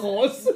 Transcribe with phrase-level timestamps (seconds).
[0.00, 0.48] Jos.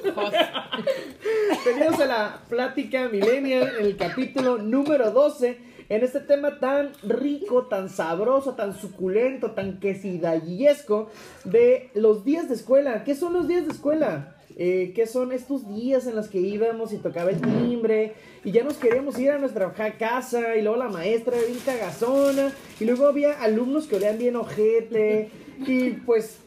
[1.64, 5.58] Bienvenidos a la plática millennial en el capítulo número 12.
[5.90, 11.11] En este tema tan rico, tan sabroso, tan suculento, tan quesidallesco
[11.45, 13.04] de los días de escuela.
[13.04, 14.35] ¿Qué son los días de escuela?
[14.57, 18.15] Eh, ¿Qué son estos días en los que íbamos y tocaba el timbre
[18.45, 22.53] y ya nos queríamos ir a nuestra casa y luego la maestra era bien cagazona
[22.81, 25.29] y luego había alumnos que olían bien ojete
[25.67, 26.39] y pues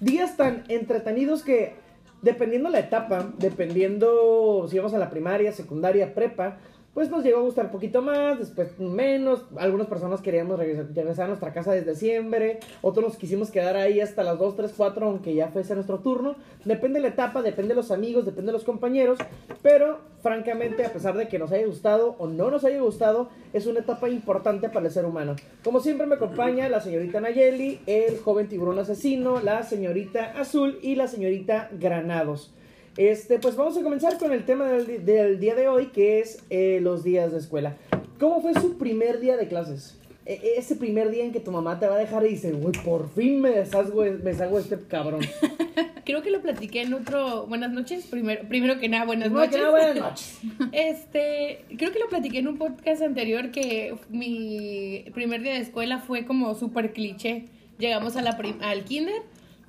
[0.00, 1.85] días tan entretenidos que
[2.26, 6.58] dependiendo la etapa, dependiendo si íbamos a la primaria, secundaria, prepa,
[6.96, 11.24] pues nos llegó a gustar un poquito más, después menos, algunas personas queríamos regresar, regresar
[11.26, 15.06] a nuestra casa desde diciembre, otros nos quisimos quedar ahí hasta las 2, 3, 4,
[15.06, 18.54] aunque ya fuese nuestro turno, depende de la etapa, depende de los amigos, depende de
[18.54, 19.18] los compañeros,
[19.60, 23.66] pero francamente a pesar de que nos haya gustado o no nos haya gustado, es
[23.66, 25.36] una etapa importante para el ser humano.
[25.62, 30.94] Como siempre me acompaña la señorita Nayeli, el joven tiburón asesino, la señorita Azul y
[30.94, 32.54] la señorita Granados.
[32.96, 36.42] Este, pues vamos a comenzar con el tema del, del día de hoy, que es
[36.50, 37.76] eh, los días de escuela.
[38.18, 39.98] ¿Cómo fue su primer día de clases?
[40.24, 42.52] E- e- ese primer día en que tu mamá te va a dejar y dice,
[42.52, 45.20] güey, por fin me deshago, me de este cabrón.
[46.06, 47.46] Creo que lo platiqué en otro.
[47.46, 48.06] Buenas noches.
[48.06, 49.72] Primero, primero que nada, buenas Primero que noches.
[49.72, 50.38] nada, buenas noches.
[50.72, 55.98] Este, creo que lo platiqué en un podcast anterior que mi primer día de escuela
[55.98, 57.46] fue como súper cliché.
[57.78, 59.20] Llegamos a la al kinder,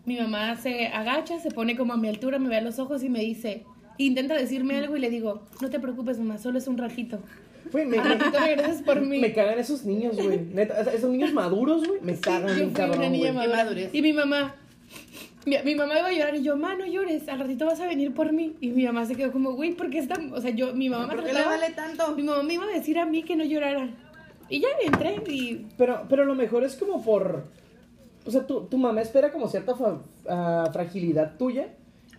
[0.07, 3.03] mi mamá se agacha, se pone como a mi altura, me ve a los ojos
[3.03, 3.65] y me dice,
[3.97, 7.19] intenta decirme algo y le digo, no te preocupes mamá, solo es un ratito.
[7.73, 8.01] Güey, me,
[8.39, 9.19] regresas por mí.
[9.19, 10.39] me cagan esos niños, güey.
[10.39, 13.93] Neta, esos niños maduros, güey, me cagan Yo bien fui cabrón, una niña madurez.
[13.93, 14.55] Y mi mamá,
[15.45, 17.85] mi, mi mamá iba a llorar y yo, ma, no llores, al ratito vas a
[17.87, 18.55] venir por mí.
[18.61, 20.15] Y mi mamá se quedó como, güey, ¿por qué está?
[20.31, 22.15] O sea, yo, mi mamá me ¿Por qué le trataba- vale tanto?
[22.15, 23.89] Mi mamá me iba a decir a mí que no llorara.
[24.47, 27.43] Y ya entré y Pero, pero lo mejor es como por.
[28.27, 31.69] O sea, tu, tu mamá espera como cierta fa- ah, fragilidad tuya.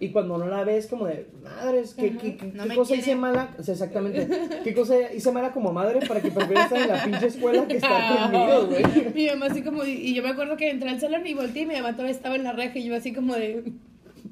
[0.01, 2.89] Y cuando no la ves, como de, madres, ¿qué, qué, qué- No qué me cosa
[2.95, 3.03] quiere".
[3.03, 3.49] hice mala?
[3.61, 4.29] Sí, exactamente.
[4.63, 7.79] ¿Qué cosa hice mala como madre para que prefiera estar en la pinche escuela que
[7.79, 9.13] estar conmigo, güey?
[9.13, 11.67] mi mamá así como, y yo me acuerdo que entré al salón y volteé y
[11.67, 13.65] mi mamá todavía estaba en la reja y yo así como de...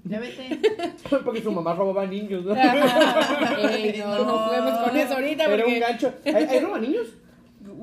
[0.04, 0.60] Ya vete.
[1.24, 2.54] Porque su mamá robaba niños, ¿no?
[3.68, 5.78] Ey, no, no juguemos con eso ahorita Era un porque...
[5.80, 6.12] gancho.
[6.26, 7.08] ¿Hay, hay roba niños?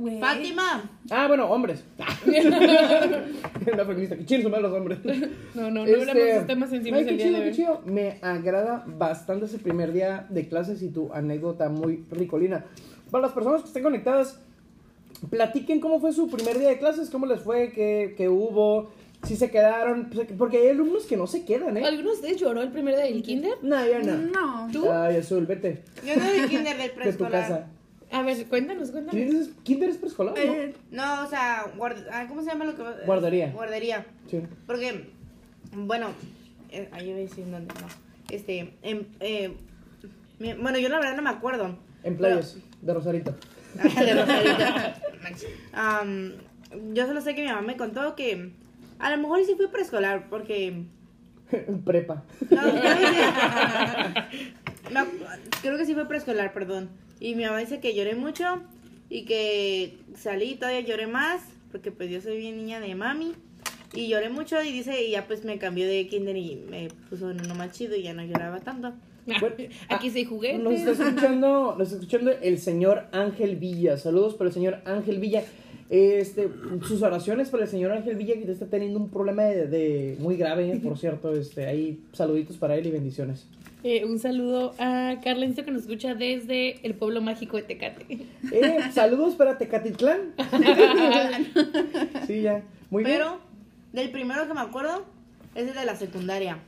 [0.03, 0.19] Güey.
[0.19, 0.91] Fátima.
[1.12, 1.81] Ah, bueno, hombres.
[3.74, 4.18] Una feminista.
[4.18, 5.00] Que chido los hombres.
[5.53, 7.50] No, no, no Este, hablamos de temas sensibles ay, qué el día chido, de qué
[7.50, 7.56] hoy.
[7.56, 7.81] chido.
[7.86, 12.66] Me agrada bastante ese primer día de clases y tu anécdota muy ricolina.
[13.12, 14.42] Para las personas que estén conectadas,
[15.30, 18.92] platiquen cómo fue su primer día de clases, cómo les fue, qué, qué hubo,
[19.25, 21.86] si se quedaron, pues, porque hay alumnos que no se quedan, ¿eh?
[21.86, 23.53] ¿Algunos de ustedes lloró el primer día del kinder?
[23.62, 24.18] No, yo no.
[24.18, 24.68] No.
[24.74, 24.92] ¿Tú?
[24.92, 27.31] Ay, Azul, vete Yo no de kinder del de tu preescolar.
[27.31, 27.68] casa.
[28.13, 29.50] A ver, cuéntanos, cuéntanos.
[29.63, 30.35] ¿Kinder es, preescolar?
[30.35, 30.41] ¿no?
[30.41, 33.51] Eh, No, o sea, guard- ah, ¿cómo se llama lo que Guardería.
[33.51, 34.06] Guardería.
[34.29, 34.41] Sí.
[34.68, 35.09] Porque,
[35.75, 36.09] bueno,
[36.72, 37.88] eh, ahí voy a decir dónde, no.
[38.29, 39.53] Este, em, eh,
[40.40, 41.78] mi- bueno, yo la verdad no me acuerdo.
[42.03, 43.35] En playas, de Rosarito.
[43.74, 44.63] De Rosarito.
[45.74, 46.34] Am,
[46.94, 48.51] yo solo sé que mi mamá me contó que
[49.00, 50.84] a lo mejor sí fui preescolar, porque
[51.85, 52.24] Prepa.
[52.51, 52.62] No.
[54.91, 55.06] No,
[55.62, 56.90] creo que sí fue preescolar, perdón.
[57.23, 58.44] Y mi mamá dice que lloré mucho
[59.09, 61.41] y que salí y todavía lloré más,
[61.72, 63.31] porque pues yo soy bien niña de mami.
[63.95, 67.31] Y lloré mucho y dice, y ya pues me cambió de kinder y me puso
[67.31, 68.94] en uno más chido y ya no lloraba tanto.
[69.39, 69.56] Bueno,
[69.88, 70.57] Aquí se juguete.
[70.57, 73.95] Nos está escuchando, nos está escuchando el señor Ángel Villa.
[73.97, 75.44] Saludos para el señor Ángel Villa.
[75.89, 76.50] Este,
[76.85, 80.35] sus oraciones para el señor Ángel Villa que está teniendo un problema de, de- muy
[80.35, 81.33] grave, por cierto.
[81.33, 83.45] Este, ahí saluditos para él y bendiciones.
[83.83, 88.05] Eh, un saludo a Carlencito que nos escucha desde el pueblo mágico de Tecate.
[88.51, 90.33] Eh, saludos para Tecatitlán.
[92.27, 92.63] sí, ya.
[92.89, 93.17] Muy bien.
[93.17, 93.39] Pero
[93.91, 95.05] del primero que me acuerdo
[95.53, 96.59] es el de la secundaria.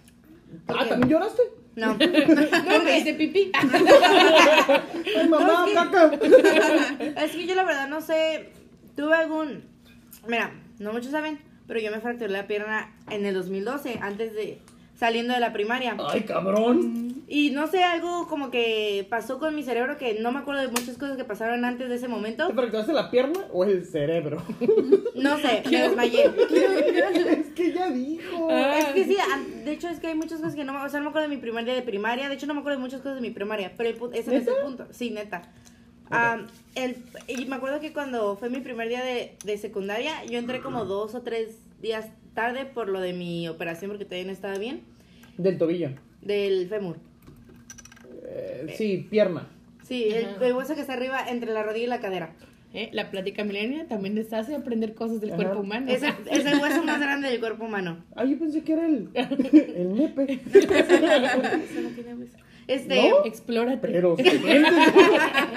[0.67, 1.41] Ah, ¿también lloraste?
[1.75, 3.51] No, No, que hice pipí.
[5.17, 6.11] Ay, mamá, caca.
[7.23, 8.49] es que yo la verdad no sé,
[8.95, 9.63] tuve algún,
[10.27, 14.59] mira, no muchos saben, pero yo me fracturé la pierna en el 2012, antes de,
[14.97, 15.95] saliendo de la primaria.
[16.09, 17.23] Ay, cabrón.
[17.27, 20.67] Y no sé, algo como que pasó con mi cerebro que no me acuerdo de
[20.67, 22.47] muchas cosas que pasaron antes de ese momento.
[22.47, 24.41] ¿Te fracturaste la pierna o el cerebro?
[25.15, 26.25] No sé, me desmayé.
[26.25, 28.51] es que ya dijo.
[28.51, 29.17] Es que sí,
[29.63, 31.29] de hecho es que hay muchas cosas que no me, o sea, no me acuerdo
[31.29, 33.21] de mi primer día de primaria, de hecho no me acuerdo de muchas cosas de
[33.21, 35.41] mi primaria, pero el, ese es el punto, sí, neta.
[36.11, 36.39] Ah,
[36.75, 36.97] el,
[37.27, 40.83] y me acuerdo que cuando fue mi primer día de, de secundaria, yo entré como
[40.83, 44.81] dos o tres días tarde por lo de mi operación porque todavía no estaba bien,
[45.37, 45.89] Del tobillo.
[46.21, 46.97] del fémur.
[48.27, 49.47] Eh, sí, pierna.
[49.83, 52.33] Sí, el, hueso que está arriba entre la rodilla y la cadera.
[52.73, 52.89] ¿eh?
[52.91, 55.43] La plática milenia también les hace aprender cosas del Ajá.
[55.43, 55.91] cuerpo humano.
[55.91, 58.03] Es el, es el hueso más grande del cuerpo humano.
[58.15, 60.39] Ah, yo pensé que era el, el nepe.
[60.53, 62.37] Eso no tiene hueso.
[62.67, 63.25] Este, ¿No?
[63.25, 63.87] Explórate.
[63.87, 64.69] Pero se siente.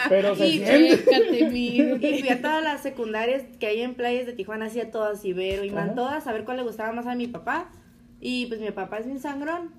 [0.08, 1.40] Pero se Y siente.
[2.08, 5.24] Y fui a todas las secundarias que hay en playas de Tijuana, así a todas,
[5.24, 7.70] Ibero, y man, todas, a ver cuál le gustaba más a mi papá.
[8.20, 9.70] Y pues mi papá es bien sangrón.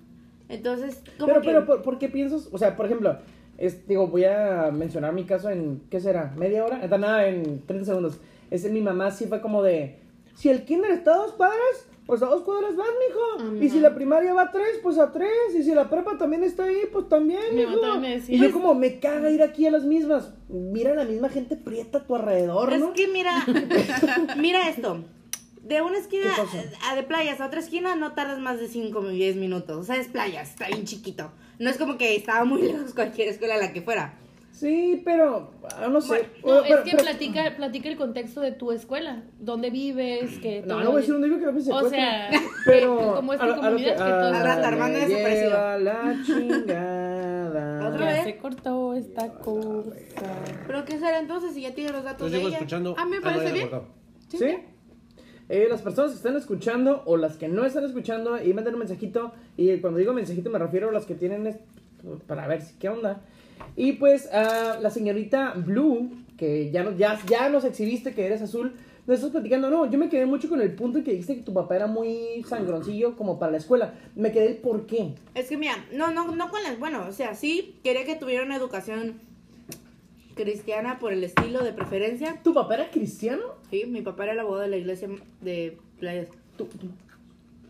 [0.47, 1.47] Entonces, como Pero, que...
[1.47, 2.49] pero, ¿por, por qué piensas?
[2.51, 3.19] O sea, por ejemplo,
[3.57, 6.33] es, digo, voy a mencionar mi caso en, ¿qué será?
[6.37, 6.81] ¿Media hora?
[6.81, 8.19] Está nada, en 30 segundos.
[8.49, 9.97] Es mi mamá sí fue como de,
[10.33, 13.53] si el kinder está a dos cuadras, pues a dos cuadras vas, mijo.
[13.63, 15.29] Y si la primaria va a tres, pues a tres.
[15.56, 18.00] Y si la prepa también está ahí, pues también, Mi mijo.
[18.00, 18.35] me decía.
[18.35, 20.33] Y yo como, me caga ir aquí a las mismas.
[20.47, 22.94] Mira la misma gente prieta a tu alrededor, Es ¿no?
[22.94, 23.45] que mira,
[24.38, 25.03] mira esto.
[25.61, 26.63] De una esquina ¿Qué pasa?
[26.89, 29.77] a de playas a otra esquina no tardas más de 5 o 10 minutos.
[29.77, 31.31] O sea, es playas, está bien chiquito.
[31.59, 34.17] No es como que estaba muy lejos cualquier escuela a la que fuera.
[34.59, 36.23] Sí, pero, ah, no sé.
[36.44, 39.23] No, Pero- es que pero- platica, platica el contexto de tu escuela.
[39.39, 40.38] ¿Dónde vives?
[40.39, 42.01] Que No, todo- no voy a decir dónde vivo que no me O secuestren.
[42.01, 42.29] sea,
[42.65, 45.50] pero como es tu a a comunidad, que rato, Armando me desaparecido.
[45.50, 47.88] lleva la chingada.
[47.88, 48.23] Otra vez.
[48.25, 49.91] se cortó esta cosa.
[50.67, 52.57] Pero ¿qué será entonces si ya tiene los datos Los de ella?
[52.57, 52.95] escuchando.
[52.97, 53.69] Ah, me no, parece bien.
[54.27, 54.57] ¿Sí?
[55.47, 58.79] Eh, las personas que están escuchando o las que no están escuchando y manden un
[58.79, 61.59] mensajito y cuando digo mensajito me refiero a las que tienen
[62.27, 63.21] para ver si qué onda.
[63.75, 68.41] Y pues a la señorita Blue, que ya, no- ya, ya nos exhibiste que eres
[68.41, 68.73] azul,
[69.05, 71.41] nos estás platicando, no, yo me quedé mucho con el punto en que dijiste que
[71.41, 73.93] tu papá era muy sangroncillo como para la escuela.
[74.15, 75.15] Me quedé el por qué.
[75.35, 78.45] Es que mira, no, no, no con las, bueno, o sea, sí quería que tuviera
[78.45, 79.15] una educación
[80.35, 82.39] cristiana por el estilo de preferencia.
[82.43, 83.43] ¿Tu papá era cristiano?
[83.69, 85.09] Sí, mi papá era el abogado de la iglesia
[85.41, 86.29] de playas.
[86.57, 86.87] ¿Tu, tu,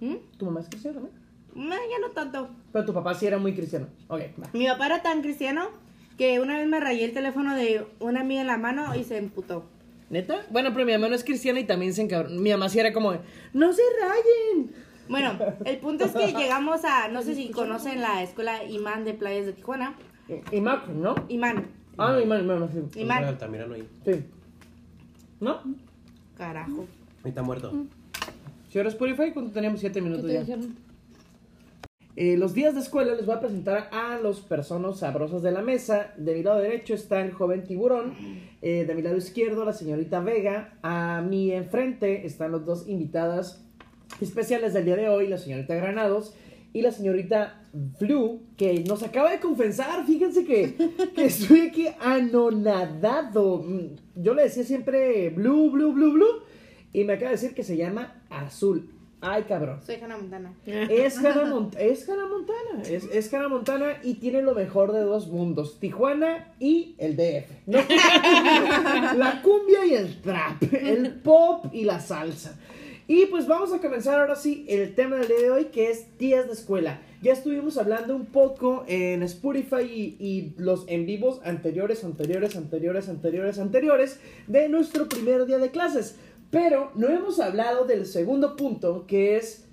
[0.05, 0.17] ¿Mm?
[0.37, 1.15] tu mamá es cristiana también?
[1.55, 2.49] No, ya no tanto.
[2.71, 3.87] Pero tu papá sí era muy cristiano.
[4.07, 4.47] Ok, va.
[4.53, 5.69] Mi papá era tan cristiano
[6.17, 9.17] que una vez me rayé el teléfono de una amiga en la mano y se
[9.17, 9.65] emputó.
[10.09, 10.41] ¿Neta?
[10.49, 12.41] Bueno, pero mi mamá no es cristiana y también se encabrón.
[12.41, 13.19] Mi mamá sí era como, de,
[13.53, 14.71] no se rayen.
[15.07, 15.33] Bueno,
[15.65, 19.45] el punto es que llegamos a, no sé si conocen la escuela Imán de Playas
[19.45, 19.95] de Tijuana.
[20.61, 21.15] Mac, ¿no?
[21.29, 21.67] Imán,
[21.97, 23.01] Ah, no, Imán, Imán, sí.
[23.01, 23.23] Imán.
[23.25, 23.87] Altamirano ahí.
[24.05, 24.23] Sí.
[25.41, 25.61] ¿No?
[26.37, 26.85] carajo.
[27.23, 27.71] Ahí está muerto.
[28.69, 29.79] Si ahora Spotify, ¿cuánto teníamos?
[29.81, 30.39] Siete ¿Qué minutos te ya.
[30.41, 30.75] dijeron?
[32.15, 35.61] Eh, los días de escuela les voy a presentar a los personas sabrosas de la
[35.61, 36.13] mesa.
[36.17, 38.13] De mi lado derecho está el joven tiburón.
[38.61, 40.77] Eh, de mi lado izquierdo la señorita Vega.
[40.81, 43.65] A mi enfrente están los dos invitadas
[44.19, 46.33] especiales del día de hoy, la señorita Granados
[46.73, 47.67] y la señorita
[47.99, 50.05] Blue, que nos acaba de confesar.
[50.05, 50.75] Fíjense que,
[51.15, 53.63] que estoy aquí anonadado.
[53.63, 56.43] Mm, Yo le decía siempre Blue, Blue, Blue, Blue.
[56.91, 58.89] Y me acaba de decir que se llama Azul.
[59.21, 59.79] Ay, cabrón.
[59.85, 60.53] Soy Hannah Montana.
[60.65, 62.83] Es Hannah, Mont- es Hannah Montana.
[62.83, 67.51] Es, es Hannah Montana y tiene lo mejor de dos mundos: Tijuana y el DF.
[67.67, 67.79] ¿no?
[69.17, 70.63] la cumbia y el trap.
[70.73, 72.57] El pop y la salsa.
[73.07, 76.17] Y pues vamos a comenzar ahora sí el tema del día de hoy que es
[76.19, 77.01] días de escuela.
[77.23, 83.09] Ya estuvimos hablando un poco en Spotify y, y los en vivos anteriores, anteriores, anteriores,
[83.09, 86.17] anteriores, anteriores de nuestro primer día de clases.
[86.51, 89.69] Pero no hemos hablado del segundo punto que es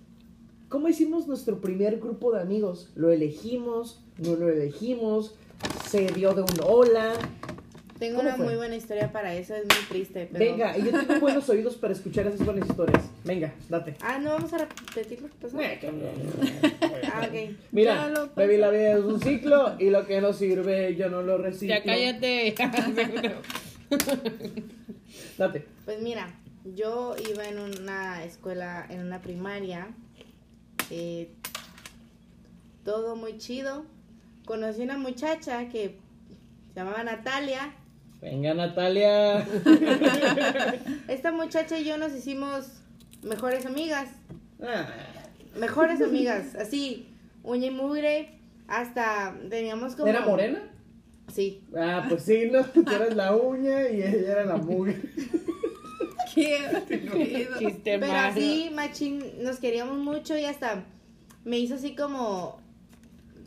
[0.69, 2.90] ¿Cómo hicimos nuestro primer grupo de amigos?
[2.96, 4.02] ¿Lo elegimos?
[4.19, 5.37] ¿No lo elegimos?
[5.88, 7.12] ¿Se dio de un hola?
[8.00, 8.46] Tengo ¿Cómo una fue?
[8.46, 10.28] muy buena historia para eso, es muy triste.
[10.31, 10.44] Pero...
[10.44, 13.05] Venga, y yo tengo buenos oídos para escuchar esas buenas historias.
[13.25, 13.94] Venga, date.
[14.00, 15.56] Ah, no vamos a repetir lo que pasó.
[17.12, 17.56] Ah, ok.
[17.70, 18.61] Mira, baby, pasó.
[18.61, 21.76] la vida es un ciclo y lo que no sirve yo no lo reciclo.
[21.76, 22.54] Ya cállate.
[25.38, 25.64] Date.
[25.85, 26.35] Pues mira,
[26.75, 29.88] yo iba en una escuela, en una primaria,
[30.90, 31.30] eh,
[32.85, 33.85] todo muy chido.
[34.44, 35.99] Conocí una muchacha que
[36.73, 37.75] se llamaba Natalia.
[38.20, 39.40] Venga, Natalia.
[41.08, 42.66] Esta muchacha y yo nos hicimos
[43.23, 44.08] mejores amigas.
[44.62, 44.87] Ah,
[45.58, 47.08] Mejores amigas, así,
[47.42, 48.38] uña y mugre.
[48.68, 50.08] Hasta teníamos como.
[50.08, 50.61] ¿Era morena?
[51.32, 51.62] Sí.
[51.76, 52.64] Ah, pues sí, ¿no?
[52.64, 55.00] Tú eras la uña y ella era la mugre.
[57.59, 58.28] Chiste Pero malo.
[58.28, 60.85] así, machín, nos queríamos mucho y hasta
[61.45, 62.61] me hizo así como,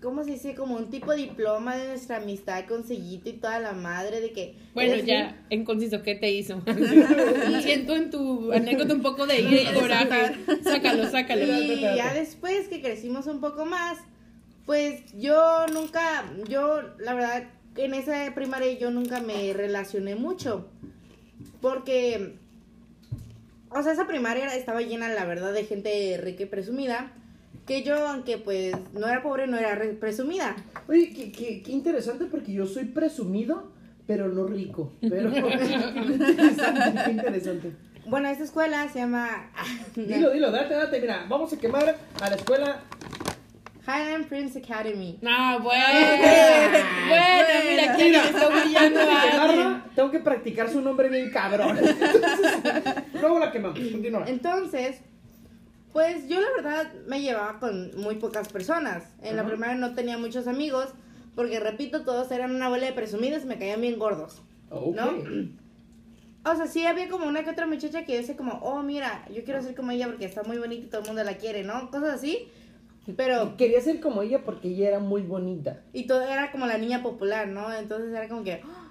[0.01, 0.55] ¿cómo se dice?
[0.55, 4.31] Como un tipo de diploma de nuestra amistad con sellito y toda la madre de
[4.31, 4.55] que...
[4.73, 6.61] Bueno, ya, en conciso, ¿qué te hizo?
[7.61, 10.35] Siento en tu anécdota un poco de ira y coraje.
[10.63, 11.43] Sácalo, sácalo.
[11.43, 13.97] Y ya después que crecimos un poco más,
[14.65, 17.43] pues yo nunca, yo la verdad,
[17.75, 20.69] en esa primaria yo nunca me relacioné mucho.
[21.61, 22.35] Porque,
[23.71, 27.11] o sea, esa primaria estaba llena, la verdad, de gente rica y presumida.
[27.65, 30.55] Que yo, aunque pues no era pobre, no era re- presumida.
[30.87, 33.71] Oye, qué, qué- qué interesante porque yo soy presumido,
[34.07, 34.93] pero no rico.
[35.01, 37.71] Pero interesante, qué interesante.
[38.07, 39.51] Bueno, esta escuela se llama
[39.95, 40.99] Dilo, dilo, date, date.
[40.99, 42.79] Mira, vamos a quemar a la escuela.
[43.89, 45.17] Highland Prince Academy.
[45.21, 45.83] No, bueno.
[47.09, 48.93] bueno, mira, aquí Mira, está alguien.
[48.93, 51.77] quemarla, tengo que practicar su nombre bien cabrón.
[51.77, 53.79] Entonces, luego la quemamos.
[53.79, 54.23] Continúa.
[54.27, 54.99] Entonces,
[55.91, 59.03] pues yo la verdad me llevaba con muy pocas personas.
[59.23, 59.49] En la Ajá.
[59.51, 60.89] primera no tenía muchos amigos,
[61.35, 64.41] porque repito, todos eran una bola de presumidos y me caían bien gordos.
[64.69, 64.95] Ok.
[64.95, 65.11] ¿no?
[66.45, 69.43] O sea, sí había como una que otra muchacha que dice como, oh, mira, yo
[69.43, 71.89] quiero ser como ella porque está muy bonita y todo el mundo la quiere, ¿no?
[71.91, 72.47] Cosas así.
[73.17, 75.81] Pero, Quería ser como ella porque ella era muy bonita.
[75.93, 77.73] y todo era como la niña popular, ¿no?
[77.73, 78.89] Entonces era como que, "Oh,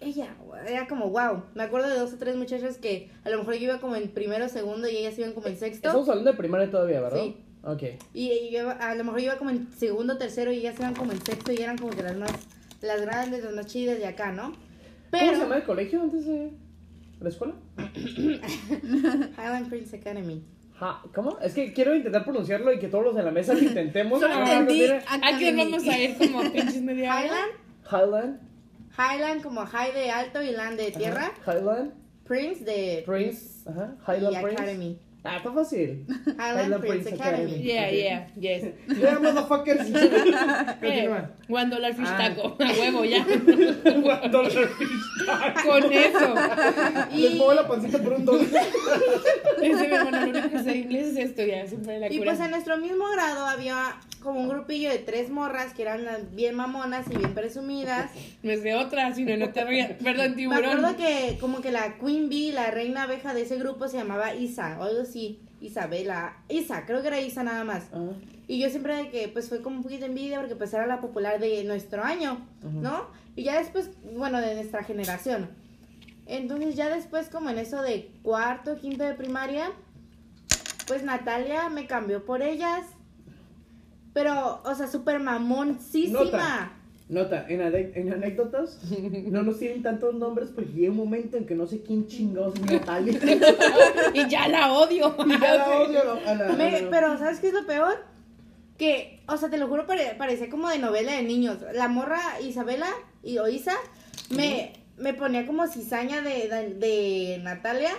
[0.00, 1.42] ella, era como, wow.
[1.54, 4.08] Me acuerdo de dos o tres muchachas que a lo mejor yo iba como en
[4.08, 5.88] primero o segundo y ellas iban como en sexto.
[5.88, 7.20] Estamos hablando de primaria todavía, ¿verdad?
[7.22, 7.36] Sí.
[7.64, 7.82] Ok.
[8.14, 10.94] Y, y yo, a lo mejor yo iba como en segundo, tercero y ellas iban
[10.94, 12.30] como en sexto y eran como que las más,
[12.80, 14.52] las grandes, las más chidas de acá, ¿no?
[15.10, 16.52] ¿Cómo se llama el colegio antes de
[17.20, 17.54] la escuela?
[19.36, 20.42] Highland Prince Academy.
[20.78, 21.38] Ja- ¿Cómo?
[21.40, 24.20] Es que quiero intentar pronunciarlo y que todos los de la mesa lo intentemos.
[24.20, 24.84] Solo Ah, entendí.
[25.22, 27.20] Aquí vamos a ir como pinches media.
[27.20, 27.52] Highland,
[27.90, 28.40] Highland.
[28.96, 31.32] Highland como high de alto y land de tierra.
[31.42, 31.52] Ajá.
[31.58, 31.92] Highland.
[32.24, 33.68] Prince de Prince.
[33.68, 33.96] Ajá.
[33.96, 34.62] y Highland Prince.
[34.62, 34.98] Academy.
[35.28, 36.06] Ah, está fácil.
[36.38, 37.62] Highland, Prince, Academy.
[37.62, 38.64] Yeah, yeah, yes.
[38.98, 39.86] Yeah, motherfuckers.
[40.80, 41.30] Eh, Continúa.
[41.48, 42.16] one dollar fish Ah.
[42.18, 42.56] taco.
[42.60, 43.24] A huevo, ya.
[43.84, 45.68] One dollar fish taco.
[45.68, 46.34] Con eso.
[47.14, 48.46] Les muevo la pancita por un dólar.
[49.62, 51.66] Ese mi hermano, lo único que sé inglés es esto, ya.
[51.66, 52.30] Siempre la Y cura.
[52.32, 56.00] pues en nuestro mismo grado había como un grupillo de tres morras que eran
[56.32, 58.10] bien mamonas y bien presumidas.
[58.42, 59.92] No es de otra, sino no te rías.
[60.02, 60.64] Perdón, Me tiburón.
[60.64, 64.34] acuerdo que como que la Queen Bee, la reina abeja de ese grupo se llamaba
[64.34, 65.17] Isa, o algo así.
[65.60, 66.36] Isabela.
[66.48, 67.84] Isa, creo que era Isa nada más.
[68.46, 70.86] Y yo siempre de que pues fue como un poquito de envidia porque pues era
[70.86, 73.06] la popular de nuestro año, ¿no?
[73.36, 75.50] Y ya después, bueno, de nuestra generación.
[76.26, 79.72] Entonces ya después como en eso de cuarto, quinto de primaria,
[80.86, 82.84] pues Natalia me cambió por ellas.
[84.12, 86.24] Pero, o sea, súper mamoncísima.
[86.24, 86.72] Nota.
[87.08, 88.78] Nota, en, ade- en anécdotas
[89.30, 92.54] no nos tienen tantos nombres porque llega un momento en que no sé quién chingados
[92.56, 93.18] es Natalia.
[94.12, 95.16] Y ya la odio.
[95.26, 97.54] y ya la odio a la- a la- Me- a la- pero, ¿sabes qué es
[97.54, 97.96] lo peor?
[98.76, 101.56] Que, o sea, te lo juro, pare- parecía como de novela de niños.
[101.72, 102.86] La morra Isabela
[103.22, 103.74] y, o Isa
[104.30, 107.90] me, me ponía como cizaña de, de, de Natalia.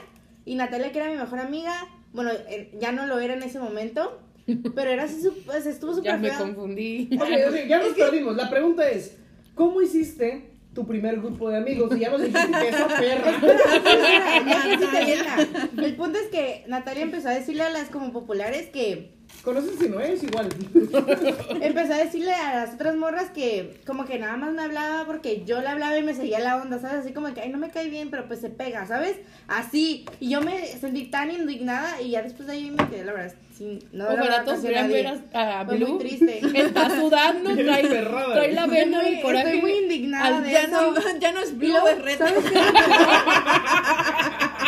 [0.46, 1.74] Y Natalia, que era mi mejor amiga,
[2.14, 4.20] bueno, eh, ya no lo era en ese momento.
[4.56, 6.38] Pero era así, su- pues, estuvo Ya súper me fea.
[6.40, 7.10] confundí.
[7.14, 8.36] Ok, ok, ya nos perdimos.
[8.36, 9.18] La pregunta es,
[9.56, 11.96] ¿cómo hiciste tu primer grupo de amigos?
[11.96, 13.32] Y ya nos dijiste que esa perra.
[13.32, 15.38] Espera, espera, ya que sí te avienta.
[15.86, 19.88] El punto es que Natalia empezó a decirle a las como populares que ¿Conoces si
[19.88, 20.50] no es igual?
[21.62, 25.44] empezó a decirle a las otras morras que como que nada más me hablaba porque
[25.46, 27.06] yo le hablaba y me seguía la onda, ¿sabes?
[27.06, 29.16] Así como que, ay, no me cae bien, pero pues se pega, ¿sabes?
[29.48, 30.06] Así.
[30.20, 33.34] Y yo me sentí tan indignada y ya después de ahí me quedé, la verdad,
[33.58, 35.04] sin, no Ojalá todos nadie.
[35.04, 35.98] ver a, a Fue muy Blue.
[36.00, 36.42] triste.
[36.62, 39.46] Está sudando, trae, trae la vena Estoy del muy- coraje.
[39.48, 40.92] Estoy muy indignada al- de Ya eso.
[40.92, 42.28] no, ya no es Blue, es Reto.
[42.28, 42.60] ¿sabes qué?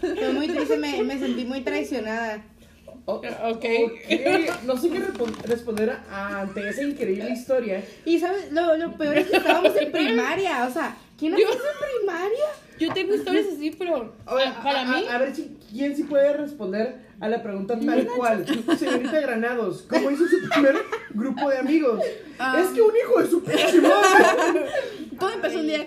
[0.00, 2.42] Fue muy triste, me, me sentí muy traicionada.
[3.06, 3.26] O- Ok.
[3.44, 3.64] ok,
[4.64, 5.00] No sé qué
[5.46, 7.84] responder ante esa increíble historia.
[8.04, 11.52] Y sabes, lo, lo peor es que estábamos en primaria, o sea, ¿quién hace eso
[11.52, 12.46] en primaria?
[12.78, 15.56] Yo tengo historias así, pero A ver, ah, para a- mí, A, a ver si,
[15.70, 18.44] quién sí puede responder a la pregunta tal cual.
[18.78, 20.76] Señorita Granados, ¿cómo hizo su primer
[21.10, 22.00] grupo de amigos?
[22.38, 22.60] Ah.
[22.60, 24.66] es que un hijo de su pinche madre.
[25.18, 25.86] Todo empezó un día.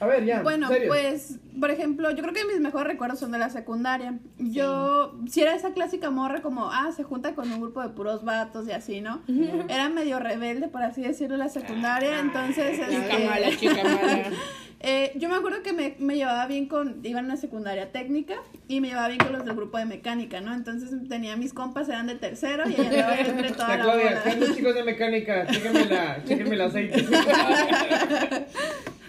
[0.00, 0.42] A ver, ya.
[0.42, 0.88] Bueno, serio.
[0.88, 4.18] pues, por ejemplo, yo creo que mis mejores recuerdos son de la secundaria.
[4.38, 8.24] Yo, si era esa clásica morra como, ah, se junta con un grupo de puros
[8.24, 9.22] vatos y así, ¿no?
[9.68, 12.78] Era medio rebelde, por así decirlo, en la secundaria, entonces...
[12.78, 14.30] chica este, mala, chica mala.
[14.80, 18.34] eh, yo me acuerdo que me, me llevaba bien con, iba en una secundaria técnica
[18.68, 20.52] y me llevaba bien con los del grupo de mecánica, ¿no?
[20.54, 23.82] Entonces tenía mis compas, eran de tercero y ahí andaba yo entre toda La la
[23.84, 24.22] Claudia, bola.
[24.22, 25.46] ¿qué onda, chicos de mecánica?
[25.46, 27.06] Chéquenme, la, chéquenme el aceite.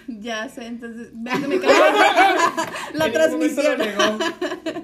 [0.08, 1.74] Ya sé, entonces, ven que me cayó
[2.94, 3.78] la transmisión.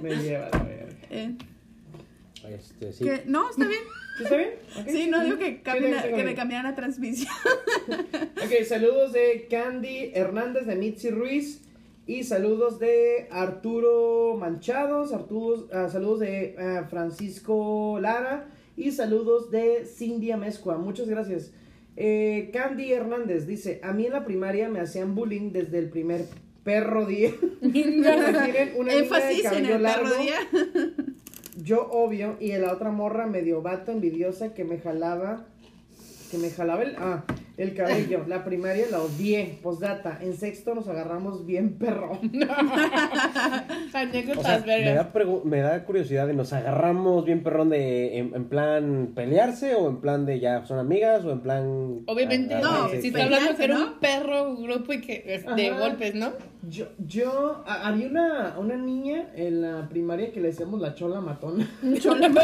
[0.01, 0.95] Me lleva la verga.
[1.09, 1.35] Eh,
[2.49, 3.05] Este, sí.
[3.25, 3.81] no, está bien.
[4.17, 4.49] ¿Sí ¿Está bien?
[4.79, 4.87] Ok.
[4.89, 7.33] Sí, no digo que, que me cambiaran la transmisión.
[7.89, 11.61] Ok, saludos de Candy Hernández de Mitzi Ruiz.
[12.07, 15.11] Y saludos de Arturo Manchados.
[15.11, 18.47] Arturos, ah, saludos de ah, Francisco Lara.
[18.77, 20.77] Y saludos de Cindy Amezcua.
[20.77, 21.51] Muchas gracias.
[21.97, 26.25] Eh, Candy Hernández dice: A mí en la primaria me hacían bullying desde el primer
[26.63, 27.31] perro día.
[28.77, 30.05] Una Énfasis en el largo.
[30.05, 30.37] perro día.
[31.61, 35.45] Yo, obvio, y la otra morra medio vato envidiosa que me jalaba.
[36.31, 36.95] Que me jalaba el.
[36.97, 37.25] Ah,
[37.57, 39.57] El cabello, la primaria la odié.
[39.63, 42.19] Postdata, en sexto nos agarramos bien perro.
[44.37, 48.35] O sea, me da, pregu- me da curiosidad de nos agarramos bien perrón de en,
[48.35, 52.89] en plan pelearse o en plan de ya son amigas o en plan Obviamente, No,
[52.89, 53.87] si sí, está hablando que era ¿no?
[53.87, 55.79] un perro grupo y que es de Ajá.
[55.79, 56.31] golpes, ¿no?
[56.69, 61.19] Yo, yo, a- había una, una niña en la primaria que le decíamos la chola
[61.21, 61.67] matona.
[61.99, 62.29] Chola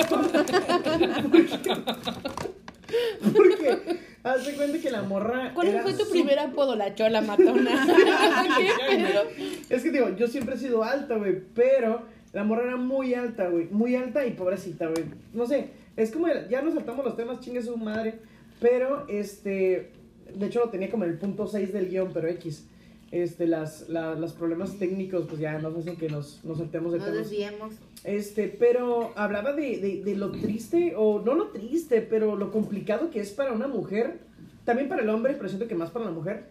[3.36, 3.80] Porque,
[4.24, 5.52] haz de cuenta que la morra.
[5.54, 6.76] ¿Cuál fue tu su- primer apodo?
[6.76, 7.86] La chola matona.
[9.70, 12.02] Es que digo, yo siempre he sido alta, güey, pero
[12.34, 15.06] la morra era muy alta, güey, muy alta y pobrecita, güey.
[15.34, 18.16] No sé, es como, el- ya nos saltamos los temas, chingue su madre,
[18.60, 19.92] pero este,
[20.34, 22.68] de hecho lo tenía como en el punto 6 del guion, pero X.
[23.14, 26.98] Este, las, la- los problemas técnicos, pues ya nos hacen que nos, nos saltemos de
[26.98, 27.30] Nos temas.
[27.30, 27.74] desviemos.
[28.04, 33.12] Este, pero hablaba de, de, de lo triste, o no lo triste, pero lo complicado
[33.12, 34.18] que es para una mujer,
[34.66, 36.50] también para el hombre, pero siento que más para la mujer,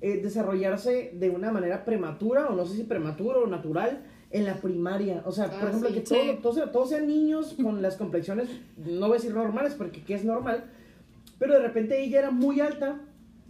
[0.00, 4.54] eh, desarrollarse de una manera prematura, o no sé si prematura o natural, en la
[4.60, 5.20] primaria.
[5.26, 5.94] O sea, por Ah, ejemplo, sí.
[5.96, 6.38] que todo- Sí.
[6.40, 10.14] todos, sean- todos sean niños con las complexiones, no voy a decir normales, porque ¿qué
[10.14, 10.62] es normal?
[11.40, 13.00] Pero de repente ella era muy alta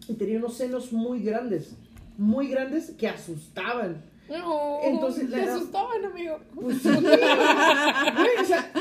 [0.09, 1.77] y tenía unos senos muy grandes,
[2.17, 4.03] muy grandes que asustaban.
[4.29, 6.39] No, Entonces, te la- asustaban, amigo.
[6.55, 8.73] Pues sí, o sea,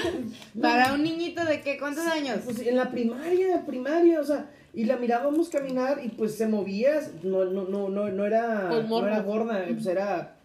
[0.62, 2.40] Para un niñito de qué, ¿cuántos años?
[2.46, 7.02] Pues en la primaria, primaria, o sea, y la mirábamos caminar y pues se movía,
[7.24, 10.38] no, no, no, no, no era, Pues no era gorda, pues era,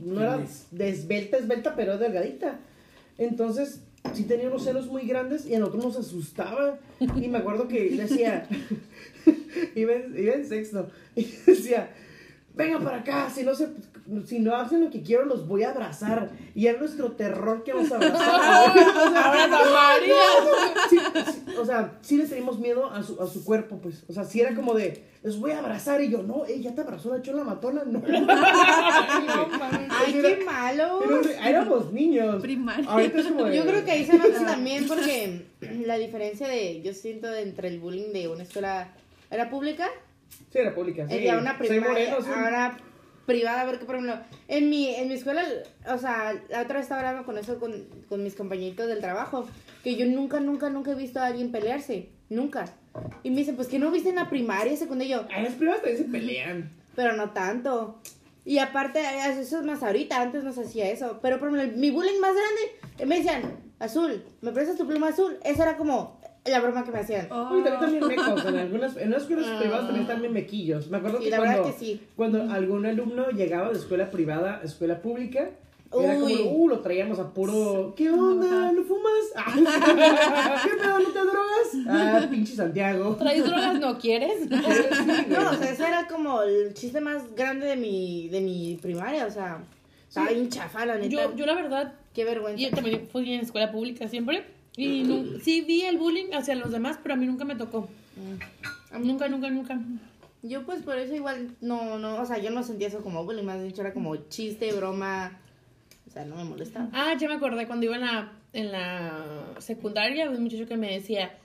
[0.00, 0.40] no era
[0.72, 2.58] de esbelta, esbelta, pero delgadita.
[3.18, 3.82] Entonces,
[4.14, 6.78] sí tenía unos senos muy grandes y a nosotros nos asustaba.
[6.98, 8.48] Y me acuerdo que decía,
[9.76, 11.90] iba, en, iba en sexto, y decía,
[12.64, 13.68] venga para acá, si no se,
[14.26, 16.30] si no hacen lo que quiero, los voy a abrazar.
[16.54, 17.72] Y era nuestro terror que.
[17.72, 17.88] Ahora
[19.46, 20.14] la María.
[20.88, 20.98] Sí,
[21.32, 24.04] sí, o sea, sí les teníamos miedo a su, a su cuerpo, pues.
[24.08, 26.00] O sea, sí era como de, les voy a abrazar.
[26.02, 27.82] Y yo, no, ey, ya te abrazó la chola matona.
[27.90, 28.02] No.
[29.90, 31.00] Ay, qué malo.
[31.44, 32.40] Éramos niños.
[32.42, 32.88] Primaria.
[32.88, 35.46] Ahorita es como de- Yo creo que ahí se nota también porque
[35.84, 38.88] la diferencia de, yo siento, de entre el bullying de una escuela,
[39.30, 39.88] ¿era pública?
[40.52, 41.06] Sí, era pública.
[41.08, 41.18] Sí.
[41.18, 42.30] De una Soy primaria, moreno, sí.
[42.34, 42.76] ahora
[43.26, 45.42] privada, porque por ejemplo, en mi, en mi escuela,
[45.86, 47.72] o sea, la otra vez estaba hablando con eso con,
[48.08, 49.46] con mis compañeritos del trabajo,
[49.84, 52.64] que yo nunca, nunca, nunca he visto a alguien pelearse, nunca.
[53.22, 55.52] Y me dicen, pues que no viste en la primaria, secundaria, y yo, Ay, las
[55.54, 56.70] primas también se pelean.
[56.96, 58.00] pero no tanto.
[58.44, 59.00] Y aparte,
[59.38, 61.20] eso es más ahorita, antes no se hacía eso.
[61.22, 63.42] Pero por ejemplo, mi bullying más grande, me decían,
[63.78, 65.38] azul, ¿me prestas tu pluma azul?
[65.44, 67.28] Esa era como la broma que me hacían.
[67.30, 67.50] Oh.
[67.52, 68.44] Uy, también, también mecos.
[68.46, 70.88] En algunas, en unas escuelas privadas también están bien mequillos.
[70.90, 72.00] Me acuerdo Sí, que la cuando, verdad que sí.
[72.16, 75.50] cuando algún alumno llegaba de escuela privada a escuela pública,
[75.92, 78.70] era como, uh, lo traíamos a puro, ¿qué onda?
[78.72, 79.24] ¿No fumas?
[79.34, 79.54] Ah,
[80.64, 80.98] ¿Qué pedo?
[81.00, 81.86] ¿No te drogas?
[81.88, 83.16] Ah, pinche Santiago.
[83.16, 83.80] ¿Traes drogas?
[83.80, 84.34] ¿No quieres?
[84.50, 85.26] Sí.
[85.28, 89.26] No, o sea, ese era como el chiste más grande de mi, de mi primaria,
[89.26, 89.58] o sea,
[90.08, 91.08] estaba bien chafa, la neta.
[91.08, 92.62] Yo, yo la verdad, Qué vergüenza.
[92.62, 94.44] yo también fui en escuela pública siempre.
[94.84, 97.88] Y nu- sí vi el bullying hacia los demás, pero a mí nunca me tocó.
[98.98, 99.80] Nunca, nunca, nunca.
[100.42, 103.44] Yo pues por eso igual no, no, o sea, yo no sentía eso como bullying,
[103.44, 105.38] más dicho era como chiste, broma,
[106.08, 106.88] o sea, no me molestaba.
[106.92, 109.26] Ah, ya me acordé cuando iba en la, en la
[109.58, 111.36] secundaria, había un muchacho que me decía,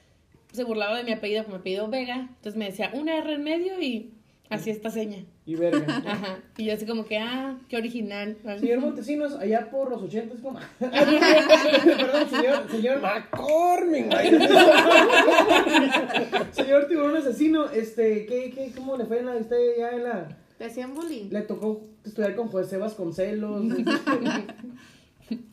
[0.53, 3.81] se burlaba de mi apellido, como apellido Vega, entonces me decía una R en medio
[3.81, 4.11] y
[4.49, 5.25] así esta seña.
[5.45, 5.85] Y verga.
[6.05, 6.39] Ajá.
[6.57, 8.37] Y yo así como que, ah, qué original.
[8.59, 10.59] Señor Montesinos, allá por los ochentas, como.
[10.79, 13.01] Perdón, señor, señor.
[13.01, 14.31] McCormick, güey.
[16.51, 20.37] Señor tiburón asesino, este, ¿qué, qué, cómo le fue en la, usted ya en la,
[20.57, 21.29] ¿Te hacían bullying?
[21.29, 23.65] le tocó estudiar con José Vasconcelos?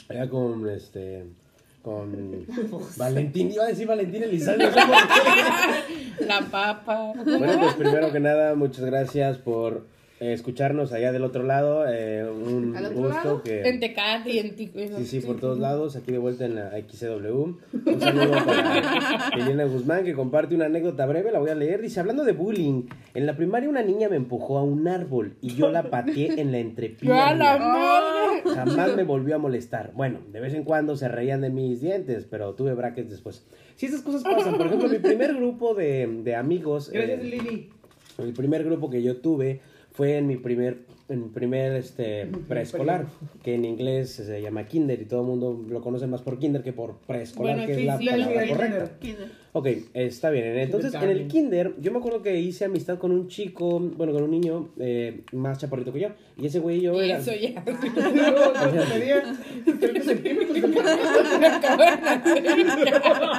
[0.09, 1.25] Allá con este.
[1.83, 2.47] Con
[2.97, 4.71] Valentín, iba a decir Valentín Elizalde.
[6.21, 7.13] La papa.
[7.25, 9.87] Bueno, pues primero que nada, muchas gracias por
[10.23, 11.85] eh, escucharnos allá del otro lado.
[11.89, 13.43] eh, un ¿Al otro gusto lado?
[13.43, 13.63] que.
[13.69, 14.79] En Tecate y en Tico.
[14.99, 17.35] Sí, sí, por todos lados, aquí de vuelta en la XCW.
[17.35, 17.59] Un
[18.01, 21.83] saludo para Elena Guzmán que comparte una anécdota breve, la voy a leer.
[21.83, 25.55] Dice, hablando de bullying, en la primaria una niña me empujó a un árbol y
[25.55, 27.59] yo la pateé en la ¡A la entrepierna.
[27.59, 28.43] madre!
[28.55, 29.93] Jamás me volvió a molestar.
[29.95, 33.45] Bueno, de vez en cuando se reían de mis dientes, pero tuve brackets después.
[33.75, 36.91] Si estas cosas pasan, por ejemplo, mi primer grupo de, de amigos...
[36.91, 37.71] Gracias, eh, Lili.
[38.19, 39.61] el primer grupo que yo tuve
[39.93, 43.07] fue en mi primer, en mi primer este, preescolar,
[43.43, 46.63] que en inglés se llama kinder y todo el mundo lo conoce más por kinder
[46.63, 48.99] que por preescolar, Bueno, que es la palabra correcta.
[48.99, 49.42] Kinder.
[49.55, 50.57] Ok, está bien.
[50.57, 54.23] Entonces, en el kinder, yo me acuerdo que hice amistad con un chico, bueno, con
[54.23, 56.09] un niño eh, más chaparrito que yo.
[56.39, 57.19] Y ese güey y yo Y era...
[57.19, 57.63] eso ya.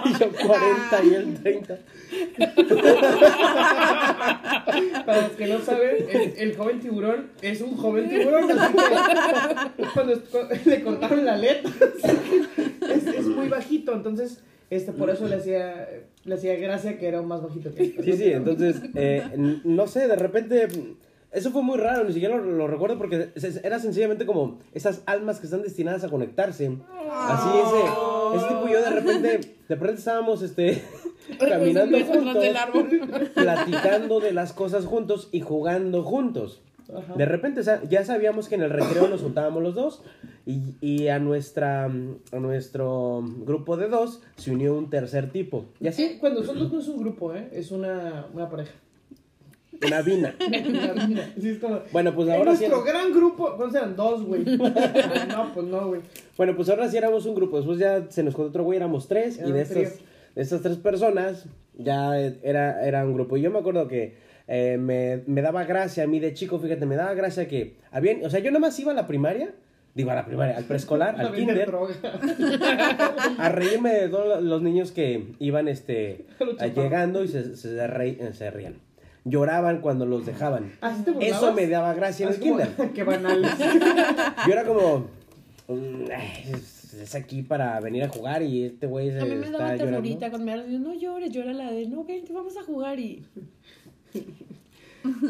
[0.06, 1.80] Y yo 40 y él 30.
[5.06, 8.52] Para los que no saben, el, el joven tiburón es un joven tiburón.
[8.52, 11.70] Así que cuando, cuando le cortaron la aleta,
[12.94, 13.94] es, es muy bajito.
[13.94, 15.88] Entonces, este, por eso le hacía,
[16.24, 17.96] le hacía gracia que era más bajito que él.
[18.04, 20.68] Sí, sí, entonces, eh, no sé, de repente,
[21.32, 23.30] eso fue muy raro, ni siquiera lo, lo recuerdo porque
[23.64, 26.72] era sencillamente como esas almas que están destinadas a conectarse.
[27.12, 30.82] Así, ese, ese tipo y yo de repente, de repente estábamos, este,
[31.40, 32.90] caminando juntos, del árbol.
[33.34, 36.62] platicando de las cosas juntos y jugando juntos.
[36.96, 37.14] Ajá.
[37.16, 40.04] De repente o sea, ya sabíamos que en el recreo nos juntábamos los dos
[40.46, 45.66] y, y a, nuestra, a nuestro grupo de dos se unió un tercer tipo.
[45.80, 47.50] Y así, cuando son dos no es un grupo, ¿eh?
[47.54, 48.74] Es una, una pareja.
[49.86, 50.36] una vina.
[51.92, 52.68] Bueno, pues en ahora sí.
[52.68, 53.96] nuestro gran grupo, ¿cuántos eran?
[53.96, 54.44] Dos, güey.
[54.60, 56.02] Ah, no, pues no, güey.
[56.38, 57.58] Bueno, pues ahora sí éramos un grupo.
[57.58, 59.38] Después ya se nos contó otro güey, éramos tres.
[59.38, 60.00] Era y de estas,
[60.36, 61.46] de estas tres personas
[61.78, 63.38] ya era, era un grupo.
[63.38, 64.16] Y yo me acuerdo que
[64.48, 68.18] eh, me, me daba gracia a mí de chico, fíjate, me daba gracia que había,
[68.26, 69.52] o sea, yo nomás iba a la primaria,
[69.96, 71.70] digo a la primaria, al preescolar, al kinder,
[73.38, 76.26] a reírme de todos los niños que iban este,
[76.76, 78.76] llegando y se, se, reí- se reían.
[79.26, 80.74] Lloraban cuando los dejaban.
[80.82, 81.38] ¿Así te burlabas?
[81.38, 82.92] Eso me daba gracia en el Así como, kinder.
[82.94, 83.42] Qué banal.
[84.46, 85.08] Yo era como.
[85.70, 86.12] mm,
[86.54, 89.76] es, es aquí para venir a jugar y este güey se A mí me daba
[89.78, 89.86] llorando.
[89.86, 93.24] ternurita cuando me no llores, llora la de, no, vente, vamos a jugar y...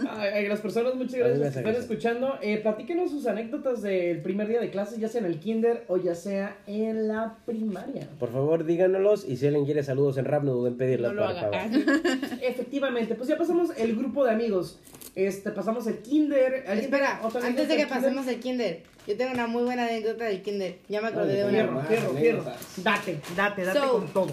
[0.07, 1.81] Ay, ay, las personas, muchas A gracias están gracia.
[1.81, 2.37] escuchando.
[2.43, 5.97] Eh, platíquenos sus anécdotas del primer día de clases, ya sea en el kinder o
[5.97, 8.07] ya sea en la primaria.
[8.19, 11.23] Por favor, díganoslos y si alguien quiere saludos en rap, no duden en pedirlas No
[11.23, 11.69] acabar.
[12.43, 14.79] Efectivamente, pues ya pasamos el grupo de amigos.
[15.15, 16.65] Este, pasamos el kinder.
[16.67, 20.43] ¿Alguien Espera, antes de que pasemos el kinder, yo tengo una muy buena anécdota del
[20.43, 20.75] kinder.
[20.87, 21.81] Ya me acordé de una.
[21.85, 22.43] Fierro, fierro.
[22.77, 24.27] Date, date, date So- con todo.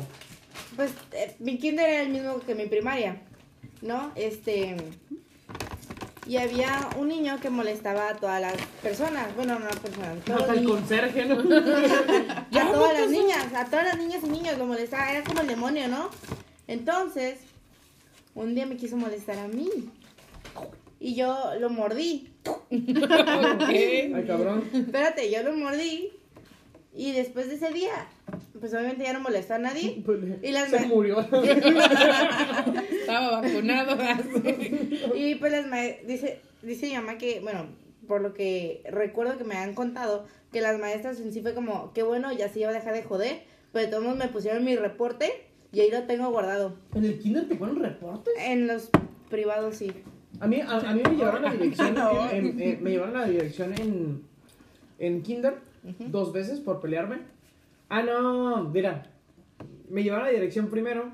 [0.76, 3.16] Pues eh, mi kinder era el mismo que mi primaria,
[3.82, 4.12] ¿no?
[4.14, 4.76] Este.
[6.26, 9.34] Y había un niño que molestaba a todas las personas.
[9.34, 11.42] Bueno, no personas, todos Hasta el conserje, ¿no?
[12.50, 15.10] Y a todas las niñas, a todas las niñas y niños lo molestaba.
[15.10, 16.10] Era como el demonio, ¿no?
[16.68, 17.38] Entonces,
[18.34, 19.68] un día me quiso molestar a mí.
[21.00, 22.28] Y yo lo mordí.
[22.70, 24.68] Ay, cabrón.
[24.72, 26.12] Espérate, yo lo mordí.
[26.92, 27.92] Y después de ese día,
[28.58, 30.02] pues obviamente ya no molestó a nadie.
[30.42, 31.20] Y las Se murió.
[33.00, 33.96] Estaba vacunado.
[35.14, 37.66] Y pues las ma- dice, dice mi mamá que, bueno,
[38.06, 41.92] por lo que recuerdo que me han contado, que las maestras en sí fue como,
[41.92, 44.64] qué bueno, ya sí iba a dejar de joder, pero de todos modos me pusieron
[44.64, 45.30] mi reporte
[45.72, 46.76] y ahí lo tengo guardado.
[46.94, 48.34] ¿En el kinder te ponen reportes?
[48.38, 48.90] En los
[49.30, 49.92] privados sí.
[50.40, 51.96] A mí, a, a mí me llevaron la dirección,
[52.32, 54.22] en- en- en- me llevaron la dirección en,
[54.98, 57.18] en kinder dos veces por pelearme.
[57.88, 59.10] Ah, no, mira,
[59.88, 61.10] me llevaron a la dirección primero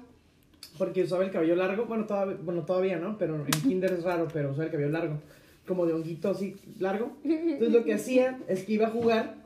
[0.78, 4.28] porque usaba el cabello largo, bueno, todavía, bueno, todavía no, pero en kinder es raro,
[4.32, 5.20] pero usaba el cabello largo,
[5.66, 7.16] como de honguito así largo.
[7.24, 9.36] Entonces lo que hacía es que iba a jugar.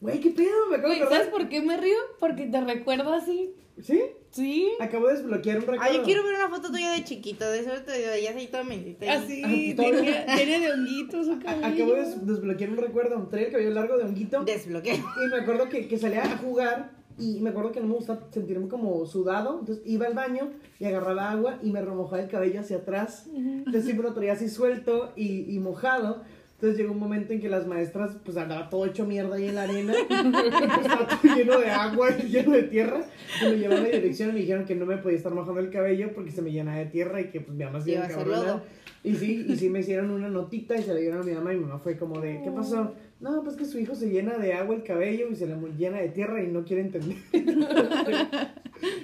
[0.00, 0.68] Güey, ¿qué pedo?
[0.70, 1.98] Me acabo de Güey, ¿sabes por qué me río?
[2.18, 3.54] Porque te recuerdo así.
[3.82, 4.00] ¿Sí?
[4.30, 4.70] Sí.
[4.80, 5.84] Acabo de desbloquear un recuerdo.
[5.84, 8.46] Ah, yo quiero ver una foto tuya de chiquito, de eso te digo, ya soy
[8.46, 9.12] todo mentita.
[9.12, 11.66] Así, Ah, todo- tenía, tenía de honguitos su cabello.
[11.66, 13.26] Acabo de des- desbloquear un recuerdo.
[13.28, 14.44] Traía el cabello largo de honguito.
[14.44, 14.94] Desbloqueo.
[14.96, 18.20] Y me acuerdo que, que salía a jugar y me acuerdo que no me gustaba
[18.32, 19.58] sentirme como sudado.
[19.60, 23.26] Entonces iba al baño y agarraba agua y me remojaba el cabello hacia atrás.
[23.34, 26.22] Entonces siempre lo traía así suelto y, y mojado.
[26.60, 29.54] Entonces llegó un momento en que las maestras, pues andaba todo hecho mierda ahí en
[29.54, 29.94] la arena.
[30.10, 33.00] Estaba todo lleno de agua y lleno de tierra.
[33.40, 35.58] Y me llevaron a la dirección y me dijeron que no me podía estar mojando
[35.58, 38.04] el cabello porque se me llenaba de tierra y que pues mi mamá se iba
[38.04, 38.62] a.
[39.02, 41.54] Y sí, y sí me hicieron una notita y se la dieron a mi mamá
[41.54, 42.92] y mi mamá fue como de, ¿qué pasó?
[43.20, 45.96] No, pues que su hijo se llena de agua el cabello y se le llena
[45.96, 47.16] de tierra y no quiere entender.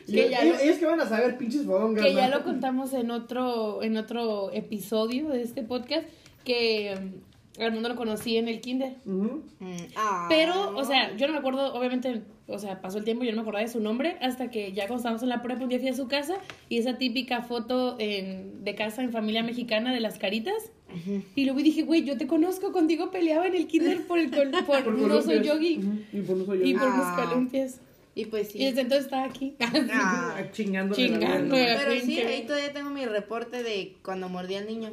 [0.07, 2.05] Que ya ellos, lo- ellos que van a saber pinches fodongas.
[2.05, 2.39] que ya ¿no?
[2.39, 6.07] lo contamos en otro en otro episodio de este podcast
[6.45, 6.95] que
[7.59, 9.43] al mundo lo conocí en el kinder Ujú.
[9.61, 10.27] Mm, ah.
[10.29, 13.33] pero o sea yo no me acuerdo obviamente o sea pasó el tiempo y yo
[13.33, 15.69] no me acordaba de su nombre hasta que ya cuando estábamos en la prepa un
[15.69, 16.37] día fui a su casa
[16.69, 20.55] y esa típica foto en- de casa en familia mexicana de las caritas
[21.35, 24.51] y luego dije güey yo te conozco contigo peleaba en el kinder por el col-
[24.67, 26.75] por, Por un oso yogi Ujú, Y por un oso y yogi.
[26.75, 27.25] por unos Ah.
[27.29, 27.81] columpias
[28.15, 28.63] Y pues sí.
[28.63, 30.37] y desde entonces está aquí Ah.
[30.53, 30.95] Chingando.
[30.97, 34.91] Pero sí, ahí todavía tengo mi reporte de cuando mordí al niño.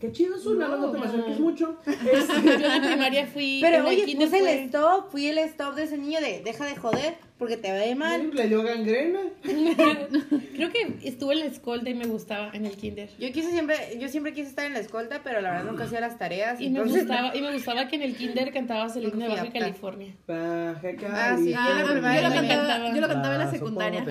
[0.00, 1.76] Qué chido suena, no, no te me acerques mucho.
[1.86, 5.38] Este, yo en la primaria fui Pero el oye, puse fue- el stop, fui el
[5.38, 8.30] stop de ese niño de deja de joder porque te ve mal.
[8.34, 9.20] le dio gangrena.
[9.42, 13.08] Creo que estuve en la escolta y me gustaba en el kinder.
[13.18, 16.00] Yo quise siempre, yo siempre quise estar en la escolta, pero la verdad nunca hacía
[16.00, 16.60] las tareas.
[16.60, 19.52] Y me gustaba, y me gustaba que en el kinder cantabas el himno de Baja.
[19.52, 20.14] California.
[20.26, 20.80] Baja
[21.12, 21.52] Ah, sí, Cali.
[21.52, 22.94] yo Ah, la yo, lo cantaba, encantaba.
[22.94, 24.04] yo lo cantaba en la secundaria.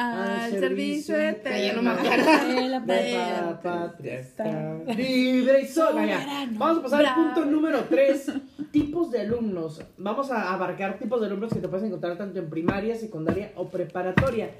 [0.00, 1.90] Al servicio no eterno.
[1.90, 2.54] acuerdo.
[2.54, 5.66] De la De la patria está libre y.
[5.66, 6.52] Soberano.
[6.58, 8.32] Vamos a pasar al punto número 3.
[8.70, 9.82] Tipos de alumnos.
[9.96, 13.68] Vamos a abarcar tipos de alumnos que te puedes encontrar tanto en primaria, secundaria o
[13.68, 14.50] preparatoria.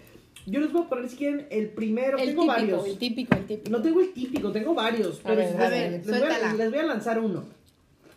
[0.47, 2.19] Yo les voy a poner si quieren el primero.
[2.19, 2.87] El tengo típico, varios.
[2.87, 3.71] el típico, el típico.
[3.71, 5.21] No tengo el típico, tengo varios.
[5.21, 6.55] A Pero ver, les, a ver, les voy a, suéltala.
[6.55, 7.45] les voy a lanzar uno.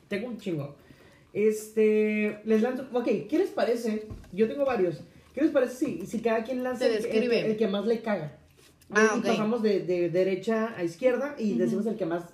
[0.08, 0.76] Tengo un chingo.
[1.34, 2.88] Este, les lanzo.
[2.94, 4.08] Ok, ¿qué les parece?
[4.32, 5.02] Yo tengo varios.
[5.34, 8.38] ¿Qué les parece si, si cada quien lanza el, que, el que más le caga?
[8.90, 9.26] Ah, y ok.
[9.26, 12.26] pasamos de, de derecha a izquierda y decimos el que más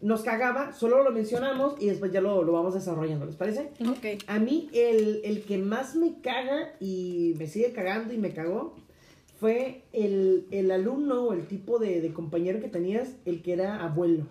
[0.00, 3.70] nos cagaba, solo lo mencionamos y después ya lo, lo vamos desarrollando, ¿les parece?
[3.80, 4.22] Ok.
[4.26, 8.76] A mí el, el que más me caga y me sigue cagando y me cagó
[9.40, 13.82] fue el, el alumno o el tipo de, de compañero que tenías, el que era
[13.82, 14.26] abuelo.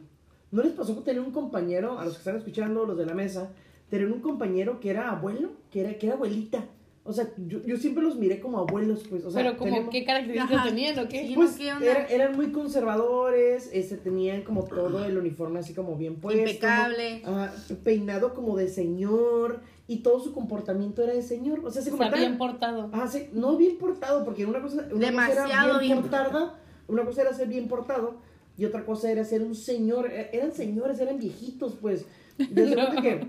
[0.52, 3.16] ¿No les pasó que tener un compañero, a los que están escuchando, los de la
[3.16, 3.52] mesa,
[3.90, 6.66] tener un compañero que era abuelo, que era, que era abuelita?
[7.06, 9.26] O sea, yo, yo siempre los miré como abuelos, pues.
[9.26, 10.70] O sea, Pero como, tenemos- ¿qué características Ajá.
[10.70, 11.32] tenían o qué?
[11.36, 11.86] Pues ¿qué onda?
[11.86, 16.40] era- eran muy conservadores, este, tenían como todo el uniforme así como bien puesto.
[16.42, 17.22] Impecable.
[17.26, 21.60] Ajá, peinado como de señor y todo su comportamiento era de señor.
[21.66, 22.20] O sea, se comportaba...
[22.22, 22.90] bien portado.
[22.94, 26.60] Ajá, sí, no bien portado, porque una cosa, una Demasiado cosa era bien bien portada,
[26.88, 28.16] una cosa era ser bien portado
[28.58, 30.10] y otra cosa era ser un señor.
[30.10, 32.06] E- Eran señores, eran viejitos, pues.
[32.38, 33.28] Yo, que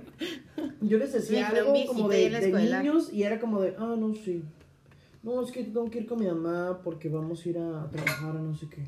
[0.80, 2.30] yo les decía Sí, algo como de,
[2.80, 4.42] niños y era como de, ah, no, sí.
[5.22, 8.36] No, es que tengo que ir con mi mamá porque vamos a ir a trabajar
[8.36, 8.82] a no sé qué.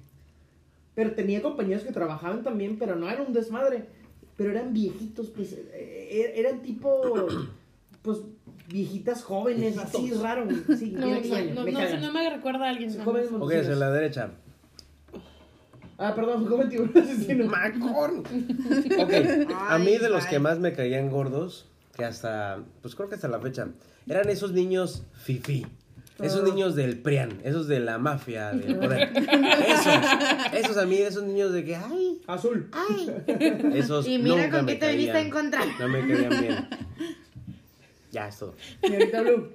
[0.94, 3.87] Pero tenía compañeros que trabajaban también, pero no era un desmadre.
[4.37, 5.52] Pero eran viejitos, pues.
[5.52, 7.26] eh, eh, Eran tipo.
[8.02, 8.18] Pues
[8.68, 10.44] viejitas jóvenes, así raro.
[10.44, 10.79] güey.
[10.79, 11.20] Sí, No, no,
[11.64, 12.00] me no, cagan.
[12.02, 12.98] no me recuerda a alguien.
[13.02, 14.31] Jóvenes Ok, hacia la derecha.
[15.99, 17.47] Ah, perdón, joven tiburón asesino.
[17.47, 18.19] ¡Macón!
[18.99, 19.13] Ok,
[19.69, 20.31] a mí de los ay.
[20.31, 23.69] que más me caían gordos, que hasta, pues creo que hasta la fecha,
[24.07, 25.67] eran esos niños fifi.
[26.23, 26.45] Esos Ah.
[26.45, 29.11] niños del PRIAN, esos de la mafia, del poder.
[29.15, 29.95] Esos,
[30.55, 32.71] esos a mí, esos niños de que, ay, Azul.
[32.73, 33.11] Ay.
[33.75, 35.27] esos Y mira nunca con me qué te viniste a caían.
[35.29, 35.67] encontrar.
[35.79, 36.69] No me caían bien.
[38.13, 38.55] Ya, es todo.
[38.81, 39.51] Señorita Blue.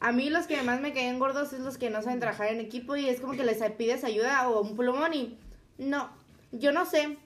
[0.00, 2.60] A mí los que más me caen gordos es los que no saben trabajar en
[2.60, 5.36] equipo y es como que les pides ayuda o un plumón y
[5.78, 6.10] no,
[6.52, 7.16] yo no sé.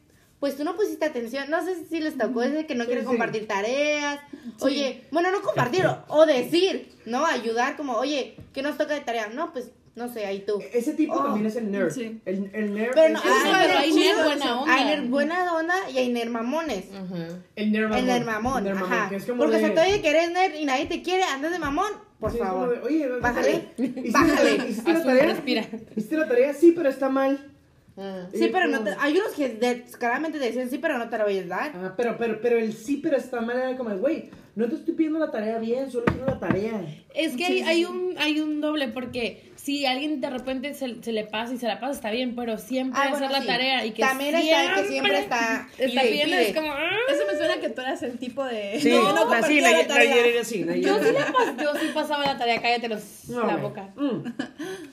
[0.41, 3.03] Pues tú no pusiste atención, no sé si les tocó ese que no Sí, quiere
[3.03, 3.07] sí.
[3.07, 4.19] compartir tareas.
[4.61, 7.25] Oye, bueno, no compartir o, decir, ¿no?
[7.25, 9.29] Ayudar como, oye, ¿qué nos toca de tarea?
[9.29, 10.61] No, pues, no sé, ahí tú.
[10.73, 11.23] Ese tipo Oh.
[11.23, 11.93] también es el nerd.
[11.93, 12.21] Sí.
[12.25, 14.75] El, el nerd Pero no, es ah, pero hay nerd buena onda.
[14.75, 16.87] Hay nerd buena onda y hay nerd mamones.
[16.93, 17.29] Ajá.
[17.55, 17.99] el nerd mamón.
[18.01, 19.09] El nerd mamón, El nerd ajá.
[19.11, 21.23] que es como Porque de- se te oye que eres nerd y nadie te quiere,
[21.23, 22.81] andas de mamón, por Sí, favor.
[22.81, 24.55] de, Oye, Bájale, ¿hiciste- bájale.
[24.71, 25.27] ¿Hiciste la tarea?
[25.27, 25.67] respira.
[25.95, 26.53] ¿Hiciste la tarea?
[26.55, 27.49] Sí, pero está mal.
[27.97, 28.27] Ah.
[28.33, 31.25] Sí, pero no te, hay unos que descaradamente te dicen sí, pero no te la
[31.25, 31.73] voy a dar.
[31.75, 34.95] Ah, pero, pero, pero el sí, pero está mal era como, güey, no te estoy
[34.95, 36.85] pidiendo la tarea bien, solo quiero la tarea.
[37.15, 41.13] Es que hay, hay un hay un doble porque si alguien de repente se, se
[41.13, 43.47] le pasa y se la pasa está bien, pero siempre Ah, hacer bueno, la sí.
[43.47, 46.49] tarea y que También está el que siempre está está pide pide.
[46.49, 46.91] es como ah.
[47.11, 48.79] Eso me suena que tú eras el tipo de.
[48.81, 50.41] Sí, que no así, compartía la tarea.
[50.41, 50.65] así.
[50.81, 53.89] yo sí la pas- yo sí pasaba la tarea, cállate los, No, la boca.
[53.97, 54.25] Mm.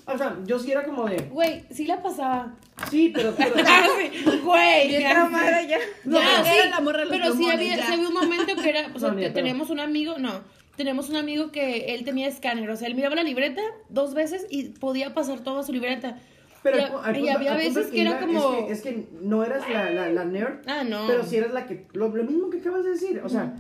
[0.06, 2.54] O sea, yo sí era como de, Güey, sí la pasaba.
[2.90, 5.10] sí, pero, pero Ah, sí, Güey, ya.
[5.12, 5.78] traumada ya.
[6.04, 7.86] No, Ya, era sí, la morra pero sí había, ya.
[7.88, 10.42] sí había un momento que era, o sea, No, tenemos un amigo, no,
[10.80, 14.48] tenemos un amigo que él tenía escáner, o sea, él miraba la libreta dos veces
[14.50, 16.18] y podía pasar toda su libreta.
[16.64, 16.78] Pero
[17.14, 20.08] y, y había veces que era como, Es que, es que no eras la, la,
[20.10, 21.06] la nerd, ah, no.
[21.06, 21.86] pero sí eras la que...
[21.92, 23.56] Lo, lo mismo que acabas de decir, o sea,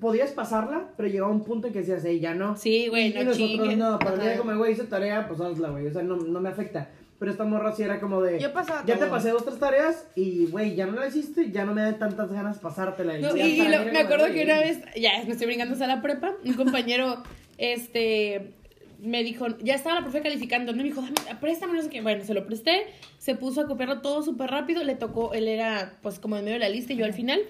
[0.00, 2.56] podías pasarla, pero llegaba un punto en que decías, hey, ya no.
[2.56, 3.76] Sí, güey, Y no nosotros chingues.
[3.76, 6.88] no, era como, güey, hice tarea, pues hazla, güey, o sea, no, no me afecta.
[7.22, 8.40] Pero esta morra sí era como de...
[8.40, 11.64] Yo pasaba Ya te pasé dos, tres tareas y, güey, ya no la hiciste, ya
[11.64, 13.16] no me dan tantas ganas pasártela.
[13.18, 15.86] No, y, y lo- era me acuerdo que una vez, ya me estoy brincando hasta
[15.86, 17.22] la prepa, un compañero,
[17.58, 18.54] este,
[19.00, 20.78] me dijo, ya estaba la profe calificando, ¿no?
[20.78, 22.00] me dijo, dame, préstame, no sé qué.
[22.00, 22.86] Bueno, se lo presté,
[23.18, 26.58] se puso a copiarlo todo súper rápido, le tocó, él era, pues, como en medio
[26.58, 27.40] de la lista, y yo al final,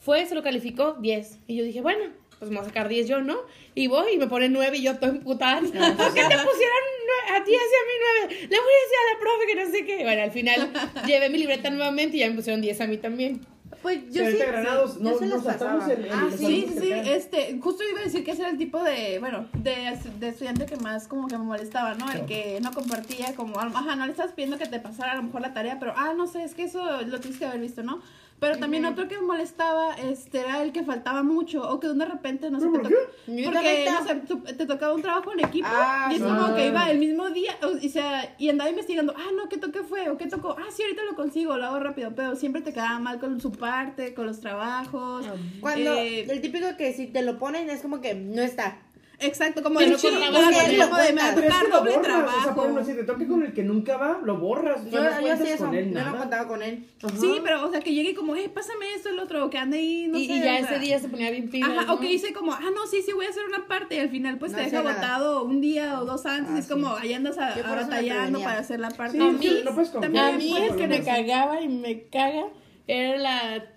[0.00, 1.38] fue, se lo calificó 10.
[1.46, 2.04] Y yo dije, bueno,
[2.44, 3.36] pues me voy a sacar 10 yo, ¿no?
[3.74, 5.60] Y voy y me pone 9 y yo toda emputada.
[5.60, 5.78] ¿Por qué
[6.22, 6.84] te pusieron
[7.32, 8.48] a 10 y a mí 9?
[8.50, 10.02] Le voy a decir a la profe que no sé qué.
[10.04, 10.72] Bueno, al final
[11.06, 13.40] llevé mi libreta nuevamente y ya me pusieron 10 a mí también.
[13.82, 14.30] Pues yo sí.
[14.32, 15.84] Señorita Granados, yo no, se nos pasaba.
[15.92, 16.36] el- el- Ah, sí.
[16.46, 19.46] Sí, sí, sí, este, justo iba a decir que ese era el tipo de, bueno,
[19.54, 22.10] de, de estudiante que más como que me molestaba, ¿no?
[22.10, 25.22] El que no compartía, como, ajá, no le estás pidiendo que te pasara a lo
[25.24, 27.82] mejor la tarea, pero, ah, no sé, es que eso lo tienes que haber visto,
[27.82, 28.00] ¿no?
[28.40, 32.04] Pero también otro que me molestaba, este, era el que faltaba mucho, o que de
[32.04, 34.06] repente, no sé, ¿Pero te por to- Yo porque, no
[34.44, 36.66] sé, te tocaba un trabajo en equipo, Ah, y es como que Ah.
[36.66, 40.10] iba el mismo día, o, y, sea, y andaba investigando, ah, no, ¿qué toque fue?
[40.10, 40.56] ¿O qué tocó?
[40.58, 43.50] Ah, sí, ahorita lo consigo, lo hago rápido, pero siempre te quedaba mal con su
[43.50, 45.24] parte, con los trabajos.
[45.60, 48.78] Cuando eh, el típico que si te lo ponen es como que no está.
[49.20, 51.68] Exacto, como el no cortaba como con de me va Pero a es que tocar
[51.68, 52.60] lo doble borras, o sea, por trabajo.
[52.62, 54.84] ejemplo, si te toca con el que nunca va, lo borras.
[54.90, 56.88] Yo, no yo cuentas eso, con él yo no contaba con él.
[57.02, 57.16] Ajá.
[57.20, 60.06] Sí, pero, o sea, que llegue como, eh, pásame esto, el otro, que ande ahí,
[60.08, 60.32] no y, sé.
[60.32, 60.58] y ya o sea.
[60.58, 61.94] ese día se ponía bien pilas, Ajá, ¿no?
[61.94, 64.10] o que dice como, ah, no, sí, sí, voy a hacer una parte y al
[64.10, 64.94] final pues No te deja nada.
[64.96, 66.72] botado un día o dos antes Ah, es sí.
[66.72, 69.16] como, ahí andas a, eso batallando para hacer la parte.
[69.18, 70.34] Sí, A es mí- no puedes confiar.
[70.34, 71.04] A mí el que me eso.
[71.06, 72.46] cagaba y me caga
[72.86, 73.70] era la...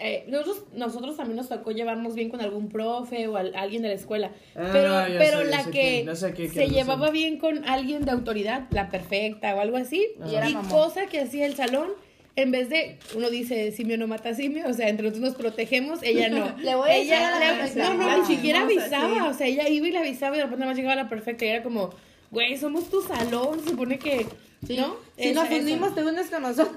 [0.00, 3.88] eh, nosotros, nosotros también nos tocó llevarnos bien con algún profe o al- alguien de
[3.88, 4.32] la escuela.
[4.56, 8.04] Ah, pero pero sé, la que quién- ya sé qué se llevaba bien con alguien
[8.04, 10.08] de autoridad, la perfecta o algo así.
[10.30, 11.88] Y era Y cosa que hacía el salón,
[12.36, 16.00] en vez de, uno dice simio no mata simio, o sea, entre nosotros nos protegemos,
[16.02, 16.56] ella no.
[16.62, 17.66] Le voy a ella, la.
[17.88, 19.20] No, no, ni siquiera avisaba, sí.
[19.28, 21.48] o sea, ella iba y le avisaba y de repente más llegaba la perfecta y
[21.48, 21.90] era como,
[22.30, 24.26] güey, somos tu salón, se supone que,
[24.66, 24.76] Sí.
[24.76, 24.96] ¿no?
[25.16, 26.76] Si Esa- nos esa- fundimos, te hundes con nosotros.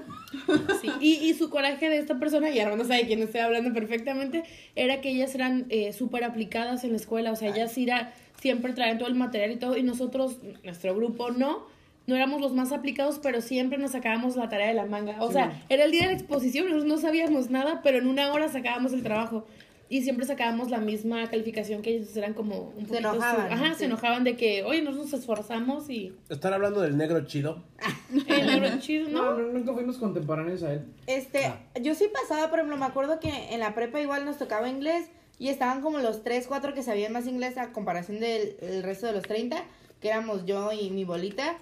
[0.80, 3.72] Sí, y, y su coraje de esta persona, y Armando sabe de quién estoy hablando
[3.72, 4.44] perfectamente,
[4.76, 8.72] era que ellas eran eh, súper aplicadas en la escuela, o sea, ellas ira, siempre
[8.72, 11.66] traían todo el material y todo, y nosotros, nuestro grupo, no,
[12.06, 15.22] no éramos los más aplicados, pero siempre nos sacábamos la tarea de la manga.
[15.22, 18.32] O sea, era el día de la exposición, nosotros no sabíamos nada, pero en una
[18.32, 19.46] hora sacábamos el trabajo.
[19.88, 23.52] Y siempre sacábamos la misma calificación que ellos eran como un Se poquito su- enojaban,
[23.52, 23.78] Ajá, sí.
[23.80, 26.14] se enojaban de que, oye, nosotros nos esforzamos y...
[26.30, 27.62] ¿Están hablando del negro chido?
[28.28, 29.52] El negro chido, No, ¿no?
[29.52, 30.84] nunca fuimos contemporáneos a él.
[31.06, 34.68] Este, yo sí pasaba, por ejemplo, me acuerdo que en la prepa igual nos tocaba
[34.68, 35.06] inglés
[35.38, 39.06] y estaban como los 3, 4 que sabían más inglés a comparación del el resto
[39.06, 39.62] de los 30,
[40.00, 41.58] que éramos yo y mi bolita.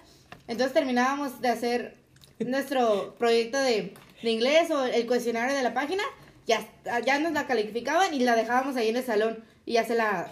[0.47, 1.95] Entonces terminábamos de hacer
[2.39, 6.03] nuestro proyecto de, de inglés o el cuestionario de la página,
[6.45, 6.65] ya,
[7.05, 10.29] ya nos la calificaban y la dejábamos ahí en el salón y ya se, la,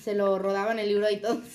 [0.00, 1.40] se lo rodaban el libro y todo.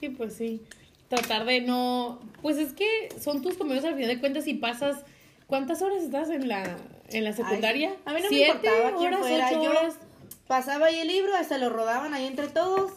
[0.00, 0.62] Sí, pues sí.
[1.08, 2.20] Tratar de no.
[2.40, 2.86] Pues es que
[3.20, 5.04] son tus compañeros al final de cuentas y pasas.
[5.46, 6.78] ¿Cuántas horas estás en la,
[7.10, 7.96] en la secundaria?
[8.06, 9.48] Ay, a mí no ¿Siete me importaba quién horas, fuera.
[9.50, 9.94] ocho Yo horas?
[10.46, 12.92] pasaba ahí el libro, hasta lo rodaban ahí entre todos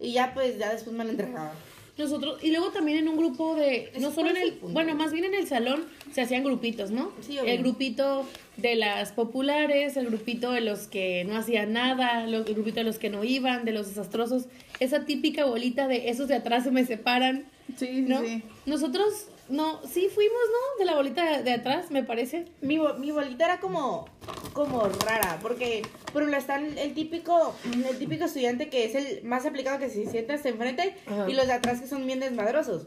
[0.00, 1.50] y ya pues ya después me lo entregaban.
[1.98, 4.72] Nosotros, y luego también en un grupo de, no solo en el, punto.
[4.72, 5.82] bueno, más bien en el salón
[6.12, 7.10] se hacían grupitos, ¿no?
[7.26, 8.24] Sí, el grupito
[8.56, 12.84] de las populares, el grupito de los que no hacían nada, los- el grupito de
[12.84, 14.44] los que no iban, de los desastrosos,
[14.78, 18.22] esa típica bolita de esos de atrás se me separan, Sí, sí, ¿no?
[18.22, 18.42] sí.
[18.64, 20.78] Nosotros, no, sí fuimos, ¿no?
[20.78, 22.46] De la bolita de, de atrás, me parece.
[22.60, 24.06] Mi, mi bolita era como,
[24.52, 25.82] como rara, porque
[26.12, 27.54] por ejemplo está el, el típico,
[27.88, 31.28] el típico estudiante que es el más aplicado que se sienta hasta enfrente Ajá.
[31.28, 32.86] y los de atrás que son bien desmadrosos.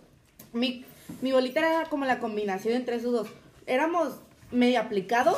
[0.54, 0.86] Mi,
[1.22, 3.28] mi bolita era como la combinación entre esos dos.
[3.66, 4.16] Éramos
[4.52, 5.38] medio aplicados,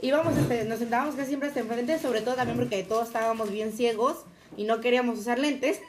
[0.00, 3.72] íbamos, este, nos sentábamos casi siempre hasta enfrente, sobre todo también porque todos estábamos bien
[3.72, 4.18] ciegos
[4.56, 5.80] y no queríamos usar lentes,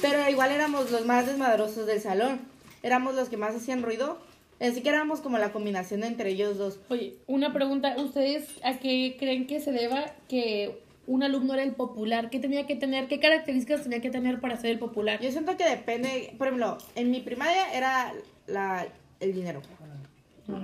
[0.00, 2.51] pero igual éramos los más desmadrosos del salón.
[2.82, 4.18] Éramos los que más hacían ruido.
[4.60, 6.78] Así que éramos como la combinación entre ellos dos.
[6.88, 11.72] Oye, una pregunta, ¿ustedes a qué creen que se deba que un alumno era el
[11.72, 12.30] popular?
[12.30, 13.08] ¿Qué tenía que tener?
[13.08, 15.20] ¿Qué características tenía que tener para ser el popular?
[15.20, 18.12] Yo siento que depende, por ejemplo, en mi primaria era
[18.46, 18.86] la,
[19.18, 19.62] el dinero,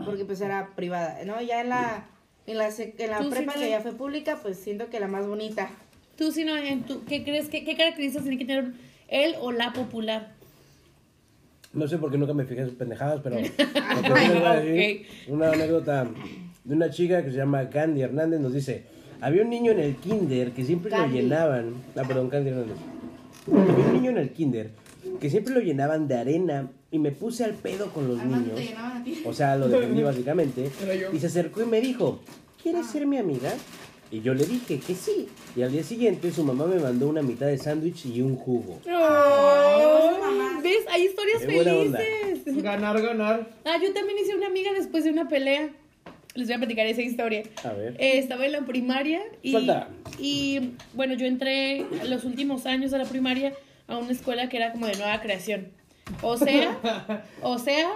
[0.05, 1.41] porque pues era privada, ¿no?
[1.41, 2.07] Ya en la,
[2.47, 5.27] en la, en la prepa no que ya fue pública, pues siento que la más
[5.27, 5.71] bonita.
[6.17, 7.49] Tú, si no, en tu, ¿qué crees?
[7.49, 8.73] que qué características tiene que tener
[9.09, 10.38] él o la popular?
[11.73, 16.09] No sé por qué nunca me fijé en sus pendejadas, pero decir, una anécdota
[16.65, 18.85] de una chica que se llama Candy Hernández nos dice,
[19.21, 21.17] había un niño en el kinder que siempre Candy.
[21.17, 22.77] lo llenaban, ah, perdón, Candy Hernández.
[23.47, 24.71] Había un niño en el kinder
[25.21, 28.61] que siempre lo llenaban de arena y me puse al pedo con los niños.
[29.25, 30.71] O sea, lo defendí básicamente.
[31.13, 32.21] Y se acercó y me dijo,
[32.63, 33.53] ¿quieres ser mi amiga?
[34.11, 35.29] Y yo le dije que sí.
[35.55, 38.79] Y al día siguiente su mamá me mandó una mitad de sándwich y un jugo.
[40.69, 40.87] ¿Ves?
[40.91, 42.63] Hay historias Qué felices.
[42.63, 43.49] Ganar, ganar.
[43.65, 45.71] Ah, yo también hice una amiga después de una pelea.
[46.35, 47.43] Les voy a platicar esa historia.
[47.65, 47.97] A ver.
[47.99, 49.89] Eh, estaba en la primaria y, Suelta.
[50.19, 53.55] y bueno, yo entré los últimos años de la primaria
[53.89, 55.69] a una escuela que era como de nueva creación.
[56.23, 56.79] O sea,
[57.43, 57.91] o sea,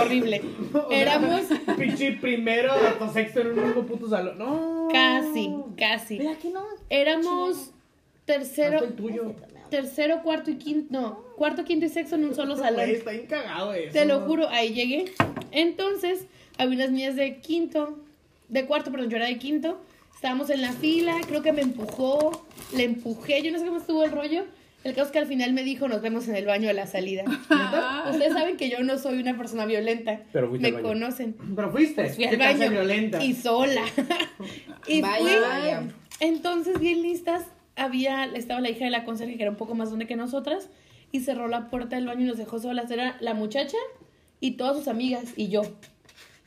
[0.00, 0.42] horrible.
[0.90, 1.42] Éramos
[1.78, 4.38] Pinche primero hasta sexto en un mismo puto salón.
[4.38, 4.88] No.
[4.90, 6.18] casi, casi.
[6.18, 6.64] Mira que no.
[6.90, 7.70] Éramos
[8.24, 9.34] tercero, Hasta el tuyo.
[9.72, 12.88] Tercero, cuarto y quinto, no, cuarto, quinto y sexto en un solo salón.
[12.88, 13.92] Está bien cagado eso.
[13.92, 15.12] Te lo juro, ahí llegué.
[15.50, 16.26] Entonces,
[16.58, 17.98] había unas niñas de quinto,
[18.48, 19.80] de cuarto, perdón, yo era de quinto.
[20.14, 22.46] Estábamos en la fila, creo que me empujó,
[22.76, 24.44] le empujé, yo no sé cómo estuvo el rollo.
[24.84, 26.86] El caso es que al final me dijo, nos vemos en el baño a la
[26.86, 27.24] salida.
[28.10, 30.20] Ustedes saben que yo no soy una persona violenta.
[30.32, 30.94] Pero fuiste me al baño.
[30.94, 31.36] conocen.
[31.56, 32.08] Pero fuiste.
[32.10, 33.22] Fui ¿Qué al baño violenta?
[33.24, 33.82] y sola.
[34.86, 35.32] y Vaya, fui.
[35.40, 35.82] vaya.
[36.20, 37.44] Entonces, bien listas,
[37.76, 40.68] había, estaba la hija de la conserje que era un poco más grande que nosotras
[41.10, 42.90] y cerró la puerta del baño y nos dejó solas.
[42.90, 43.76] Era la muchacha
[44.40, 45.62] y todas sus amigas y yo.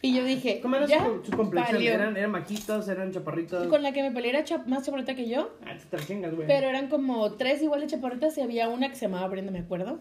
[0.01, 1.77] Y yo dije, ¿Cómo era ya, su, su complexión?
[1.77, 1.91] valió.
[1.93, 2.87] ¿Eran, ¿Eran maquitos?
[2.89, 3.65] ¿Eran chaparritos?
[3.67, 5.97] Con la que me peleé era cha- más chaparrita que yo, Ah, te
[6.29, 6.47] güey.
[6.47, 9.59] pero eran como tres igual de chaparritas y había una que se llamaba Brenda, me
[9.59, 9.99] acuerdo,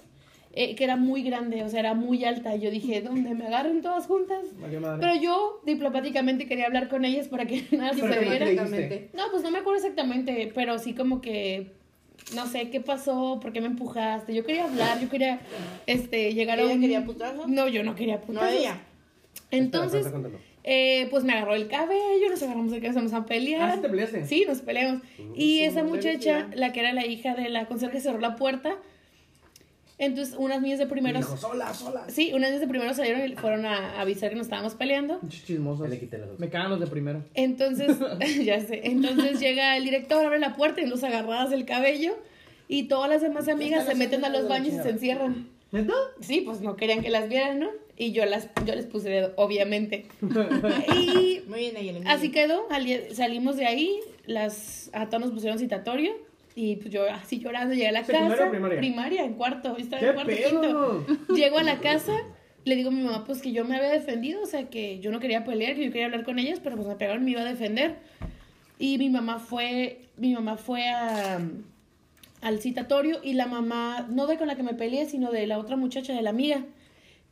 [0.57, 2.55] eh, que era muy grande, o sea, era muy alta.
[2.55, 4.45] Y yo dije, ¿dónde me agarren todas juntas?
[4.61, 4.99] Madre.
[5.01, 9.07] Pero yo diplomáticamente quería hablar con ellas para que nada Pero ¿qué sucediera.
[9.15, 11.73] No, pues no me acuerdo exactamente, pero sí como que
[12.35, 14.35] no sé qué pasó, por qué me empujaste.
[14.35, 15.41] Yo quería hablar, yo quería
[15.87, 17.47] este llegar a ¿Ella un quería putazo?
[17.49, 18.53] No, yo no quería No putazos.
[18.53, 18.81] ella.
[19.51, 20.29] Entonces, Espera,
[20.65, 23.71] eh, pues me agarró el cabello, nos agarramos el cabello, empezamos a pelear.
[23.71, 24.27] Ah, ¿sí te peleaste?
[24.27, 25.03] Sí, nos peleamos.
[25.35, 28.77] Y su esa muchacha, la que era la hija de la conserje, cerró la puerta.
[29.99, 31.19] Entonces, unas niñas de primero.
[31.19, 32.05] Dijo, sola, sola.
[32.09, 35.21] Sí, unas niñas de primero salieron y fueron a avisar que nos estábamos peleando.
[35.29, 35.89] Chismosos.
[35.89, 36.21] Le quité.
[36.39, 37.23] Me cagan los de primero.
[37.35, 37.97] Entonces,
[38.45, 42.17] ya sé, entonces llega el director, abre la puerta y nos agarradas del cabello
[42.67, 45.49] y todas las demás amigas se meten a los baños y se encierran.
[45.71, 45.93] ¿Neta?
[46.21, 47.69] Sí, pues no querían que las vieran, ¿no?
[47.97, 50.07] Y yo las yo les puse dedo, obviamente.
[50.95, 52.13] Y Muy bien, ella.
[52.13, 52.67] así quedó,
[53.13, 56.13] salimos de ahí, las a todos nos pusieron citatorio
[56.55, 58.67] y pues yo así llorando llegué a la ¿Secundaria casa.
[58.67, 59.25] o primaria?
[59.25, 61.05] en cuarto, estaba ¿Qué en cuarto pedo?
[61.07, 61.35] quinto.
[61.35, 62.13] Llego a la casa,
[62.65, 65.11] le digo a mi mamá pues que yo me había defendido, o sea que yo
[65.11, 67.31] no quería pelear, que yo quería hablar con ellas, pero pues me pegaron y me
[67.33, 67.97] iba a defender.
[68.79, 71.41] Y mi mamá fue, mi mamá fue a,
[72.41, 75.59] al citatorio y la mamá, no de con la que me peleé, sino de la
[75.59, 76.65] otra muchacha, de la amiga.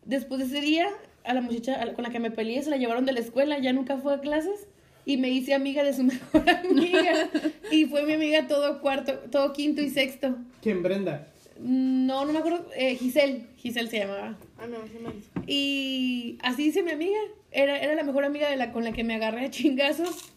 [0.04, 0.88] Después de ese día,
[1.24, 3.72] a la muchacha con la que me peleé se la llevaron de la escuela, ya
[3.72, 4.66] nunca fue a clases
[5.05, 7.28] y me hice amiga de su mejor amiga.
[7.70, 10.36] y fue mi amiga todo cuarto, todo quinto y sexto.
[10.61, 11.28] ¿Quién, Brenda?
[11.59, 14.36] No, no me acuerdo, eh, Giselle, Giselle se llamaba.
[14.59, 15.42] Ah, no, sí me.
[15.46, 17.18] Y así dice mi amiga,
[17.50, 20.32] era, era la mejor amiga de la con la que me agarré a chingazos.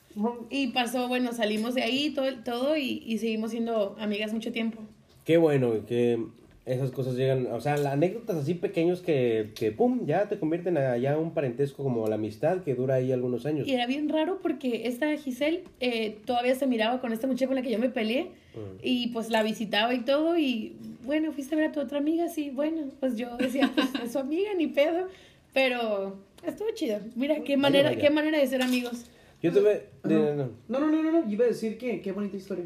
[0.49, 4.81] Y pasó, bueno, salimos de ahí todo, todo y, y seguimos siendo amigas mucho tiempo.
[5.25, 6.23] Qué bueno que
[6.65, 10.77] esas cosas llegan, o sea, las anécdotas así pequeños que, que pum, ya te convierten
[10.77, 13.67] a ya un parentesco como la amistad que dura ahí algunos años.
[13.67, 17.55] Y era bien raro porque esta Giselle eh, todavía se miraba con esta muchacha con
[17.55, 18.79] la que yo me peleé Mm.
[18.83, 22.29] y pues la visitaba y todo y bueno, fuiste a ver a tu otra amiga,
[22.29, 25.07] sí, bueno, pues yo decía, pues es su amiga, ni pedo,
[25.53, 26.99] pero estuvo chido.
[27.15, 28.01] Mira, qué manera, vaya.
[28.01, 29.05] qué manera de ser amigos.
[29.41, 30.49] Yo tuve, no.
[30.67, 31.31] No, no, no, no, no.
[31.31, 32.65] Iba a decir que qué bonita historia.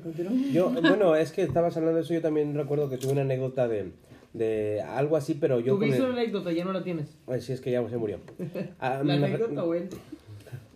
[0.54, 3.68] Yo, bueno, es que estabas hablando de eso, yo también recuerdo que tuve una anécdota
[3.68, 3.92] de,
[4.34, 7.18] de algo así, pero yo Tuviste una anécdota, ya no la tienes.
[7.40, 8.20] Sí, es que ya se murió.
[8.80, 9.90] Ah, ¿La anécdota o él?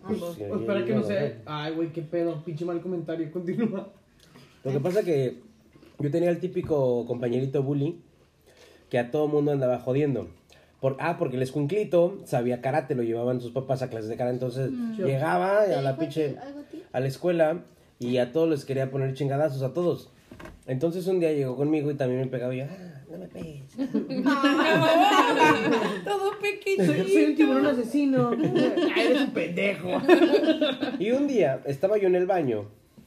[0.06, 1.40] Pues, espera que no sea.
[1.46, 2.42] Ay, güey, qué pedo.
[2.44, 3.30] Pinche mal comentario.
[3.32, 3.88] Continúa.
[4.62, 5.38] Lo que pasa que
[5.98, 8.00] yo tenía el típico compañerito bully
[8.90, 10.28] que a todo mundo andaba jodiendo.
[10.84, 14.34] Por, ah, porque el escuinclito sabía karate, lo llevaban sus papás a clases de karate,
[14.34, 16.36] entonces llegaba a la pinche
[16.92, 17.62] a la escuela
[17.98, 20.10] y a todos les quería poner chingadazos a todos.
[20.66, 23.62] Entonces un día llegó conmigo y también me pegaba y yo, ah, no me pegues.
[26.04, 26.84] Todo pequeño.
[26.84, 28.32] Soy, soy un tiburón asesino.
[28.94, 29.88] Ay, eres un pendejo.
[30.98, 32.66] Y un día estaba yo en el baño,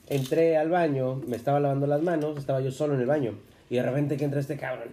[0.09, 3.37] entré al baño, me estaba lavando las manos, estaba yo solo en el baño
[3.69, 4.87] y de repente que entra este cabrón.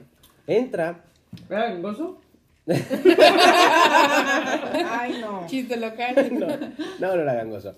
[0.47, 1.01] Entra,
[1.49, 2.19] ¿Era gangoso?
[4.91, 5.47] Ay, no.
[5.47, 6.15] Chiste local.
[6.33, 6.47] no,
[6.99, 7.75] no, no era gangoso.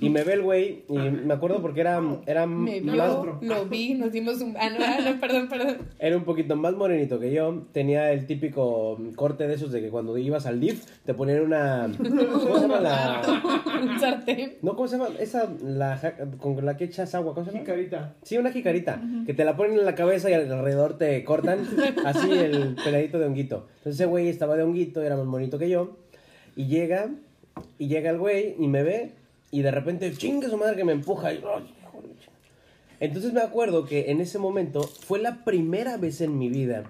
[0.00, 3.66] Y me ve el güey, y me acuerdo porque era, era, Me más, vio, lo
[3.66, 4.56] vi, nos dimos un...
[4.56, 5.78] Ah, no, ah, no, perdón, perdón.
[5.98, 7.64] era un poquito más morenito que yo.
[7.72, 11.90] Tenía el típico corte de esos de que cuando ibas al DIF te ponían una.
[11.96, 13.22] ¿Cómo se llama la.?
[13.82, 14.54] Un sartén.
[14.62, 15.10] No, ¿cómo se llama?
[15.18, 16.00] Esa, la
[16.38, 17.64] con la que echas agua, ¿cómo se llama?
[17.64, 18.14] Jicarita.
[18.22, 21.60] Sí, una jicarita, que te la ponen en la cabeza y alrededor te cortan
[22.04, 23.66] así el peladito de honguito.
[23.78, 25.96] Entonces ese güey estaba de honguito, era más bonito que yo,
[26.56, 27.10] y llega,
[27.78, 29.12] y llega el güey y me ve,
[29.52, 31.32] y de repente, chingue su madre que me empuja.
[31.32, 31.40] y-.
[32.98, 36.84] Entonces me acuerdo que en ese momento fue la primera vez en mi vida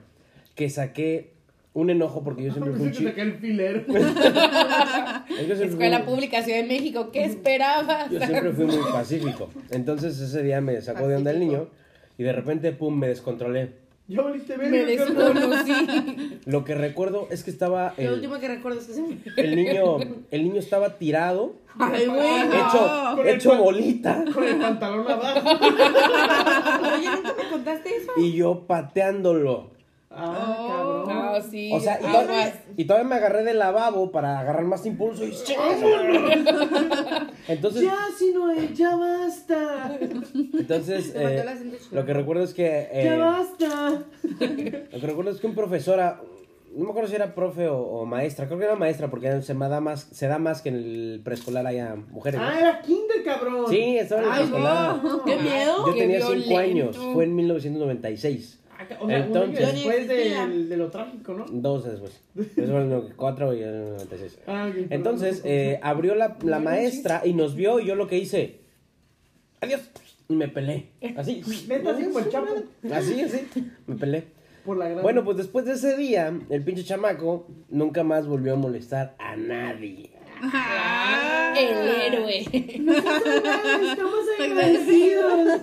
[0.54, 1.32] que saqué
[1.74, 3.08] un enojo porque yo siempre fui un chico.
[3.10, 3.84] saqué el filler.
[5.62, 8.10] Escuela Pública Ciudad de México, ¿qué esperabas?
[8.10, 9.50] Yo siempre fui muy pacífico.
[9.70, 11.68] Entonces ese día me sacó de onda el niño
[12.16, 13.81] y de repente, pum, me descontrolé.
[14.08, 14.70] Ya volviste ver.
[14.70, 16.40] Me desconocí.
[16.46, 19.18] Lo que recuerdo es que estaba Lo el, último que recuerdo es que se me...
[19.36, 19.96] el niño,
[20.30, 22.20] el niño estaba tirado, Ay, güey.
[22.42, 25.48] hecho, Con el hecho cual- bolita Con el pantalón abajo.
[26.96, 28.12] Oye, ¿nunca me contaste eso?
[28.16, 29.70] y yo pateándolo.
[30.14, 31.06] Ah, cabrón.
[31.10, 31.70] Ah, sí.
[31.72, 35.32] O sea, y todavía, y todavía me agarré del lavabo para agarrar más impulso y
[37.48, 39.98] entonces, Ya, si no, ya basta.
[40.34, 41.44] entonces eh,
[41.90, 44.02] lo que recuerdo es que eh, Ya basta.
[44.92, 46.20] Lo que recuerdo es que un profesora,
[46.74, 49.54] no me acuerdo si era profe o, o maestra, creo que era maestra porque se
[49.54, 52.40] me da más, se da más que en el preescolar haya mujeres.
[52.40, 52.46] ¿no?
[52.46, 53.66] Ah, era kinder, cabrón.
[53.68, 55.02] Sí, estaba en el Ay, preescolar.
[55.02, 55.24] no.
[55.24, 55.86] ¡Qué miedo!
[55.86, 56.58] Yo Qué tenía 5 violento.
[56.58, 58.58] años, fue en 1996.
[58.82, 61.44] O sea, un año Entonces- después de, de lo trágico, ¿no?
[61.48, 62.20] Dos después.
[62.34, 64.38] Después cuatro y el 96.
[64.46, 68.18] Ah, ok, Entonces, eh, abrió la, la maestra y nos vio y yo lo que
[68.18, 68.60] hice,
[69.60, 69.80] adiós,
[70.28, 70.86] y me pelé.
[71.16, 72.54] Así, Neta, así como el Chapo.
[72.92, 73.48] así, así,
[73.86, 74.24] me pelé.
[74.64, 75.02] Por la gran...
[75.02, 79.34] Bueno, pues después de ese día, el pinche chamaco nunca más volvió a molestar a
[79.36, 80.10] nadie.
[81.58, 82.38] El héroe.
[82.38, 85.60] Estamos agradecidos.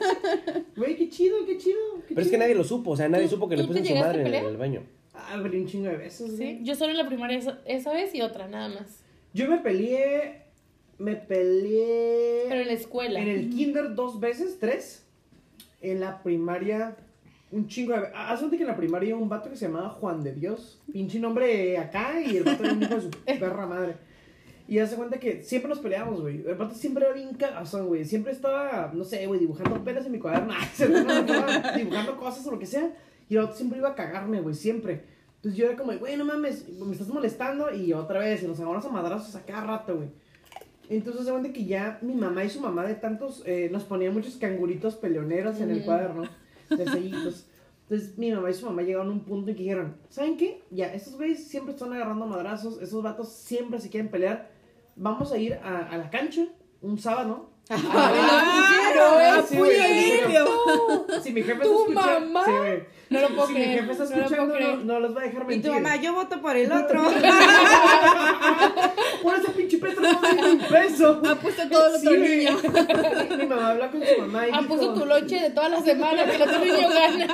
[0.75, 1.79] Güey, qué chido, qué chido.
[2.07, 3.85] qué Pero es que nadie lo supo, o sea, nadie ¿Tú- supo que le en
[3.85, 4.83] su madre en el baño.
[5.13, 6.37] Ah, pero un chingo de veces.
[6.37, 9.03] Sí, yo solo en la primaria esa, esa vez y otra, nada más.
[9.33, 10.43] Yo me peleé.
[10.97, 12.45] Me peleé.
[12.47, 13.19] Pero en la escuela.
[13.21, 15.05] En el kinder dos veces, tres.
[15.81, 16.95] En la primaria,
[17.51, 18.07] un chingo de...
[18.13, 20.79] Hace un día que en la primaria un vato que se llamaba Juan de Dios.
[20.91, 23.09] Pinche nombre acá y el vato era un hijo de su
[23.39, 23.95] perra madre.
[24.69, 26.43] Y hace cuenta que siempre nos peleábamos, güey.
[26.45, 28.05] El vato siempre era bien cagazón, güey.
[28.05, 30.53] Siempre estaba, no sé, güey, dibujando pelas en mi cuaderno.
[30.79, 32.93] Estaba dibujando cosas o lo que sea.
[33.27, 35.01] Y el vato siempre iba a cagarme, güey, siempre.
[35.37, 37.73] Entonces yo era como, güey, no mames, me estás molestando.
[37.73, 40.09] Y otra vez, y nos agarramos a madrazos a cada rato, güey.
[40.87, 44.13] Entonces se cuenta que ya mi mamá y su mamá de tantos eh, nos ponían
[44.13, 46.25] muchos canguritos peleoneros en el cuaderno
[46.69, 47.47] de sellitos.
[47.89, 50.61] Entonces mi mamá y su mamá llegaron a un punto en que dijeron, ¿saben qué?
[50.69, 54.58] Ya, estos güeyes siempre están agarrando madrazos, esos vatos siempre se quieren pelear.
[55.01, 56.41] Vamos a ir a, a la cancha
[56.81, 57.49] un sábado.
[57.69, 59.43] ¡Ah!
[59.47, 62.45] Si mi jefe ¿Tu está escuchando, mamá?
[62.45, 62.51] sí.
[63.09, 64.77] No lo puedo si mi creer, jefe está no escuchando, no, creer.
[64.85, 65.71] no los va a dejar Y mentir.
[65.71, 67.01] tu mamá, yo voto por el otro.
[69.23, 71.21] Por ese pinche Petro no un peso.
[71.29, 72.57] Ha puesto todo el otro Sí, niño.
[73.37, 76.25] Mi mamá habla con su mamá y Ah, dijo, tu lonche de toda la semana
[76.25, 77.27] que el otro niño gana.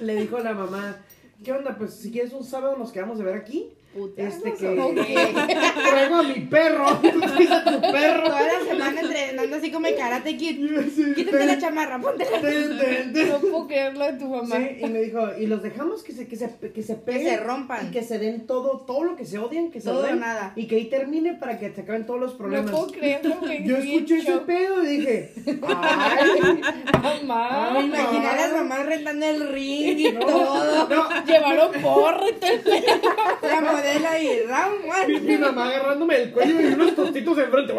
[0.00, 0.96] le dijo a la mamá,
[1.42, 1.74] ¿qué onda?
[1.78, 3.72] Pues si quieres un sábado nos quedamos de ver aquí.
[4.16, 5.54] Este que, que
[5.90, 6.86] traigo a mi perro.
[7.02, 8.24] Tú traes a tu perro.
[8.28, 11.14] Toda la semana entrenando así como el karate kid.
[11.16, 13.28] Quítate la chamarra, ponte la Ten, ten.
[13.28, 14.56] No puedo creerlo de tu mamá.
[14.56, 17.24] Sí, y me dijo, y los dejamos que se, que se, que se peguen.
[17.28, 17.88] se rompan.
[17.88, 20.20] Y que se den todo, todo lo que se odian, que se Todo den.
[20.20, 20.52] nada.
[20.54, 22.70] Y que ahí termine para que se acaben todos los No problemas.
[22.70, 23.36] puedo creerlo.
[23.64, 25.32] Yo escuché ese pedo y dije,
[25.66, 27.70] ay, Mamá.
[27.72, 30.88] Me imaginé a las mamás rentando el ring y no, todo.
[30.88, 31.24] no.
[31.24, 33.77] Llevaron porro y todo el pedo.
[33.82, 35.20] La modelo y round Mi, one.
[35.20, 37.72] mi mamá agarrándome el cuello y unos tostitos enfrente.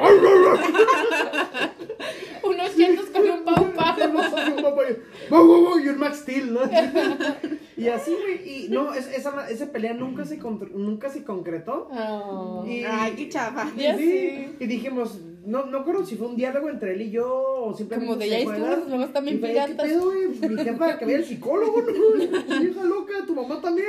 [2.44, 3.70] Unos chetos con un pau
[5.84, 6.62] y un Max Steel, ¿no?
[7.78, 8.66] Y así, güey.
[8.66, 11.90] Y no, es- esa, esa pelea nunca se, nunca se concretó.
[11.92, 12.66] Oh.
[12.68, 13.70] Y, Ay, qué chafa.
[13.76, 17.28] Sí, y dijimos, no, no acuerdo si fue un diálogo entre él y yo
[17.66, 18.08] o simplemente.
[18.08, 18.88] Como de ya estuvo, dar.
[18.88, 19.88] nomás también Y fue, ¿Qué piratas.
[19.88, 20.28] pedo, güey?
[20.28, 22.24] Mi jefa que vea el psicólogo, ¿no?
[22.64, 23.88] Hija loca, tu mamá también.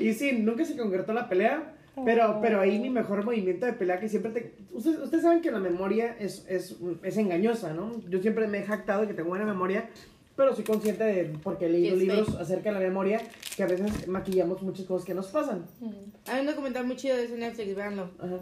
[0.00, 1.74] Y sí, nunca se concretó la pelea.
[2.04, 4.54] Pero, pero ahí mi mejor movimiento de pelea que siempre te...
[4.72, 8.00] Ustedes, ustedes saben que la memoria es, es, es engañosa, ¿no?
[8.08, 9.88] Yo siempre me he jactado de que tengo buena memoria,
[10.34, 13.20] pero soy consciente de, porque he leído libros acerca de la memoria,
[13.56, 15.66] que a veces maquillamos muchas cosas que nos pasan.
[16.26, 18.10] Hay un documental muy chido de eso en Netflix, véanlo.
[18.18, 18.38] Ajá.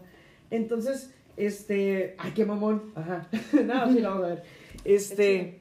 [0.50, 2.14] Entonces, este.
[2.18, 2.92] Ay, qué mamón.
[2.94, 3.28] Ajá.
[3.64, 4.42] no, sí, lo vamos a ver.
[4.84, 5.58] Este.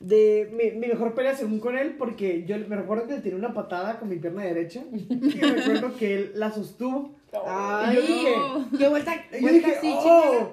[0.00, 3.36] De mi, mi mejor pelea según con él, porque yo me recuerdo que le tiré
[3.36, 4.82] una patada con mi pierna derecha.
[4.92, 7.14] Y recuerdo que él la sostuvo.
[7.46, 8.34] Ay, yo dije-
[8.78, 10.52] qué vuelta, Y yo vuelta dije, así, ¡Oh!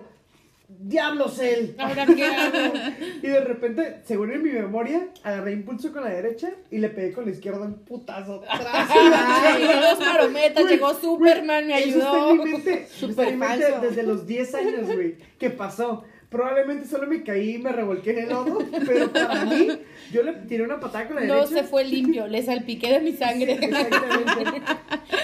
[0.72, 1.76] ¡Diablos él!
[1.80, 2.74] Ahora qué hago.
[3.24, 7.11] Y de repente, según en mi memoria, agarré impulso con la derecha y le pegué
[7.11, 8.43] con la izquierda un putazo.
[8.47, 8.88] atrás.
[8.89, 12.30] Ay, dos marometas, Güey, llegó Superman, me Eso está ayudó.
[12.32, 15.15] en mi mente, está en mi mente desde los 10 años, güey.
[15.39, 16.03] ¿Qué pasó?
[16.30, 19.67] Probablemente solo me caí y me revolqué en el lodo, pero para mí,
[20.13, 21.55] yo le tiré una patada con la No derecha.
[21.55, 23.53] se fue limpio, le salpiqué de mi sangre.
[23.59, 24.61] Exactamente.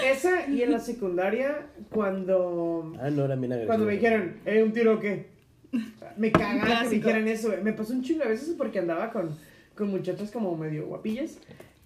[0.03, 4.73] Esa y en la secundaria, cuando, Ah, no, era bien cuando me dijeron, ¿eh, un
[4.73, 5.34] tiro o qué?
[6.17, 7.61] Me cagaba que dijeran eso, güey.
[7.63, 9.35] Me pasó un chingo de veces porque andaba con,
[9.75, 11.37] con muchachas como medio guapillas.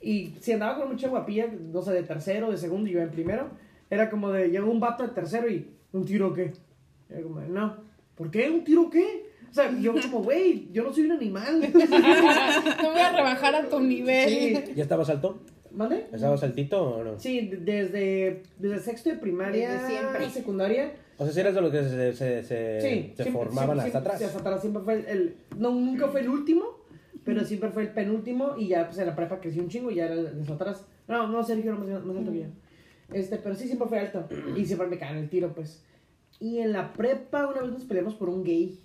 [0.02, 3.10] Y si andaba con mucha guapilla, no sé, de tercero, de segundo, y yo en
[3.12, 3.50] primero,
[3.90, 6.54] era como de, llegó un vato de tercero y, ¿un tiro qué?
[7.10, 7.78] Y era como de, no,
[8.16, 8.50] ¿por qué?
[8.50, 9.26] ¿Un tiro qué?
[9.50, 11.60] O sea, yo como, güey, yo no soy un animal.
[12.82, 14.30] No voy a rebajar a tu nivel.
[14.30, 14.74] Sí.
[14.76, 15.42] ¿Ya estabas alto?
[15.72, 16.06] ¿Vale?
[16.12, 17.20] ¿Estabas altito o no?
[17.20, 20.30] Sí, de- desde, desde sexto de primaria, Desde siempre.
[20.30, 20.94] secundaria.
[21.20, 23.88] O sea, si eras de los que se, se, se, Sí, se siempre- formaban siempre-
[23.88, 24.18] hasta atrás.
[24.20, 26.64] sí, hasta atrás siempre fue el, el- no, nunca fue el último,
[27.26, 29.96] pero siempre fue el penúltimo y ya pues en la prepa creció un chingo y
[29.96, 30.86] ya era el de hasta atrás.
[31.08, 32.46] No, no, Sergio era más, más alto que yo.
[33.14, 35.84] Este, pero sí siempre fue alto y siempre me cagan el tiro, pues.
[36.40, 38.80] Y en la prepa una vez nos peleamos por un gay.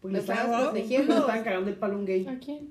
[0.00, 1.14] Porque ¿Lo le estaban, estabas protegiendo?
[1.14, 2.26] le estaban cagando el palo a un gay.
[2.26, 2.70] ¿A quién?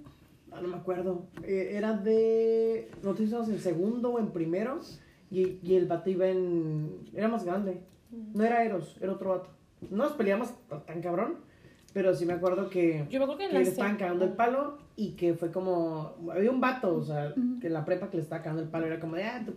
[0.52, 1.28] Ah, no me acuerdo.
[1.44, 2.89] Eh, era de.
[2.98, 4.82] Nosotros estábamos en segundo o en primero.
[5.30, 6.89] Y, y el vato iba en.
[7.16, 7.80] Era más grande.
[8.12, 9.49] No era Eros, era otro vato.
[9.89, 10.49] No nos peleamos
[10.86, 11.36] tan cabrón.
[11.93, 14.32] pero sí me acuerdo que, Yo me acuerdo que en que le estaban cagando el
[14.32, 18.16] palo y que fue como, había un vato, o sea, que en la prepa que
[18.18, 19.55] le estaba cagando el palo era como de, ah, tú-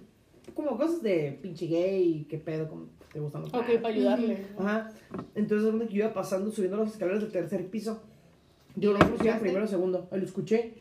[0.52, 4.46] como cosas de pinche gay, qué pedo, como te gustan los Ok, para ayudarle.
[4.58, 4.90] Ajá.
[5.36, 8.02] Entonces, donde yo iba pasando, subiendo las escaleras del tercer piso.
[8.76, 10.08] Yo no sé si era primero o segundo.
[10.10, 10.74] Lo escuché.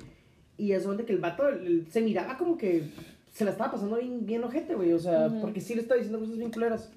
[0.58, 2.90] Y es donde que el vato el- el- se miraba como que
[3.32, 4.92] se la estaba pasando bien, bien ojete, güey.
[4.94, 5.42] O sea, Ujú.
[5.42, 6.92] porque sí le estaba diciendo cosas bien culeras.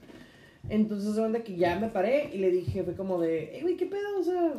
[0.69, 3.77] Entonces, es donde que ya me paré y le dije, fue como de, eh, güey,
[3.77, 4.19] ¿qué pedo?
[4.19, 4.55] O sea,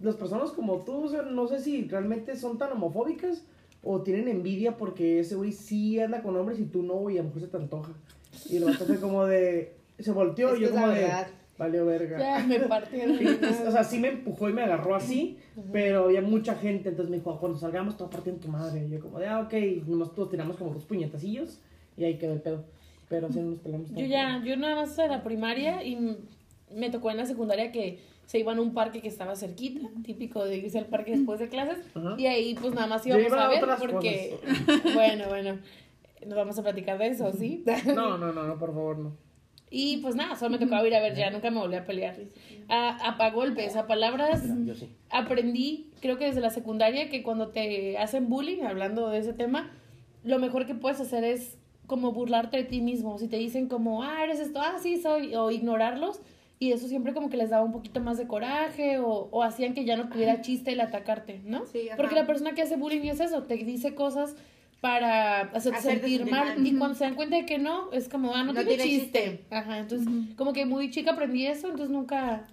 [0.00, 3.42] las personas como tú, o sea, no sé si realmente son tan homofóbicas
[3.82, 7.22] o tienen envidia porque ese güey sí anda con hombres y tú no, güey, a
[7.22, 7.92] lo mejor se te antoja.
[8.48, 11.08] Y vato fue como de, se volteó Es y yo como de,
[11.58, 12.18] valió verga.
[12.18, 13.16] Ya me partieron.
[13.20, 15.38] Y- o sea, sí me empujó y me agarró así,
[15.72, 18.48] pero había mucha gente, entonces me dijo, cuando salgamos te voy a partir en tu
[18.48, 18.86] madre.
[18.86, 19.54] Y yo como de, ah, ok,
[19.86, 21.58] nomás todos tiramos como dos puñetacillos
[21.96, 22.64] y ahí quedó el pedo.
[23.10, 26.16] Pero no nos peleamos Yo ya, yo nada más a la primaria y
[26.74, 30.44] me tocó en la secundaria que se iban a un parque que estaba cerquita, típico
[30.44, 32.14] de irse al parque después de clases, Ajá.
[32.16, 34.38] y ahí pues nada más íbamos iba a a ver otras porque,
[34.94, 35.58] bueno, bueno,
[36.24, 37.64] nos vamos a platicar de eso, ¿sí?
[37.92, 39.16] No, no, no, no, por favor, no.
[39.72, 42.16] Y pues nada, solo me tocaba ir a ver, ya nunca me volví a pelear.
[42.68, 44.88] A, a golpes, a palabras, Yo sí.
[45.10, 49.72] aprendí, creo que desde la secundaria, que cuando te hacen bullying, hablando de ese tema,
[50.22, 51.56] lo mejor que puedes hacer es
[51.90, 53.18] como burlarte de ti mismo.
[53.18, 56.20] Si te dicen como, ah, eres esto, ah, sí, soy, o ignorarlos.
[56.60, 59.74] Y eso siempre como que les daba un poquito más de coraje o, o hacían
[59.74, 61.66] que ya no tuviera chiste el atacarte, ¿no?
[61.66, 61.88] Sí.
[61.96, 64.36] Porque la persona que hace bullying es eso, te dice cosas
[64.80, 66.56] para hacerte Hacerte sentir sentir mal.
[66.58, 66.66] mal.
[66.66, 68.84] Y cuando se dan cuenta de que no, es como, ah, no, No tiene, tiene
[68.84, 69.22] chiste.
[69.38, 69.54] chiste.
[69.54, 72.46] Ajá, entonces como que muy chica aprendí eso, entonces nunca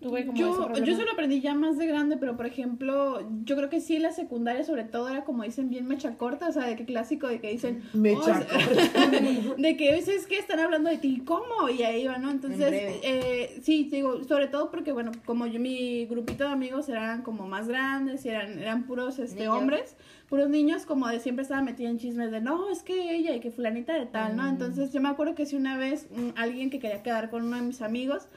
[0.00, 0.86] tuve como ese Yo, problema.
[0.86, 4.12] yo solo aprendí ya más de grande, pero por ejemplo, yo creo que sí la
[4.12, 7.40] secundaria sobre todo era como dicen bien mecha corta, o sea, de que clásico de
[7.40, 11.68] que dicen Mecha "Oh, es- de que es que están hablando de ti, ¿cómo?
[11.68, 12.30] Y ahí va, ¿no?
[12.30, 16.50] Entonces, En eh, sí, te digo, sobre todo porque bueno, como yo mi grupito de
[16.50, 19.56] amigos eran como más grandes y eran eran puros este Niños.
[19.58, 19.96] hombres,
[20.28, 23.40] puros niños como de siempre estaba metida en chismes de no, es que ella y
[23.40, 24.46] que fulanita de tal, ¿no?
[24.46, 27.56] Entonces, yo me acuerdo que si una vez mm, alguien que quería quedar con uno
[27.56, 28.28] de mis amigos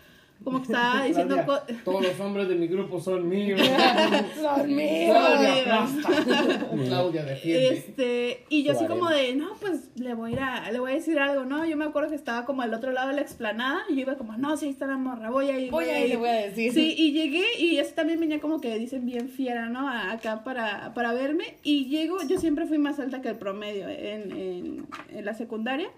[0.44, 3.60] como que estaba diciendo Claudia, Todos los hombres de mi grupo son míos.
[4.40, 5.16] Son míos.
[5.18, 5.88] Claudia.
[6.86, 7.68] Claudia defiende.
[7.70, 10.92] Este, y yo así como de, no, pues le voy a ir a, le voy
[10.92, 11.66] a decir algo, ¿no?
[11.66, 14.16] Yo me acuerdo que estaba como al otro lado de la explanada y yo iba
[14.16, 15.72] como, no, sí, ahí está la morra, voy a ir.
[15.72, 16.74] Voy a ir, le voy a decir.
[16.74, 19.88] Sí, y llegué y eso también venía como que dicen bien fiera, ¿no?
[19.90, 21.56] A- Acá para, para verme.
[21.64, 25.90] Y llego, yo siempre fui más alta que el promedio en, en, en la secundaria.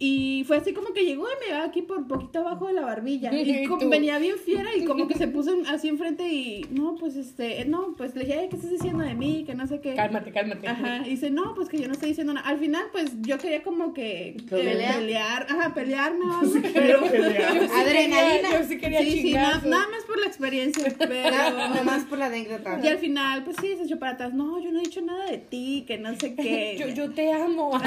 [0.00, 2.82] Y fue así como que llegó y me iba aquí por poquito abajo de la
[2.82, 3.30] barbilla.
[3.34, 3.88] Y Y como tú.
[3.88, 7.94] venía bien fiera y como que se puso así enfrente y, no, pues este, no,
[7.96, 9.42] pues le dije, "Ay, ¿qué estás diciendo de mí?
[9.44, 9.94] Que no sé qué.
[9.94, 10.68] Cálmate, cálmate.
[10.68, 12.46] Ajá, y dice, no, pues que yo no estoy diciendo nada.
[12.48, 14.94] Al final, pues yo quería como que eh, Pelear.
[14.98, 17.10] pelear, ajá, pelearme o algo, Quiero pero...
[17.10, 17.54] pelear.
[17.54, 18.48] Yo sí Adrenalina.
[18.48, 21.30] quería- Yo sí quería Sí, sí, nada más por la experiencia, pero...
[21.30, 22.78] Nada más por la anécdota.
[22.82, 24.32] Y al final, pues sí, se echó para atrás.
[24.34, 26.76] No, yo no he dicho nada de ti, que no sé qué.
[26.78, 27.78] Yo, yo te amo.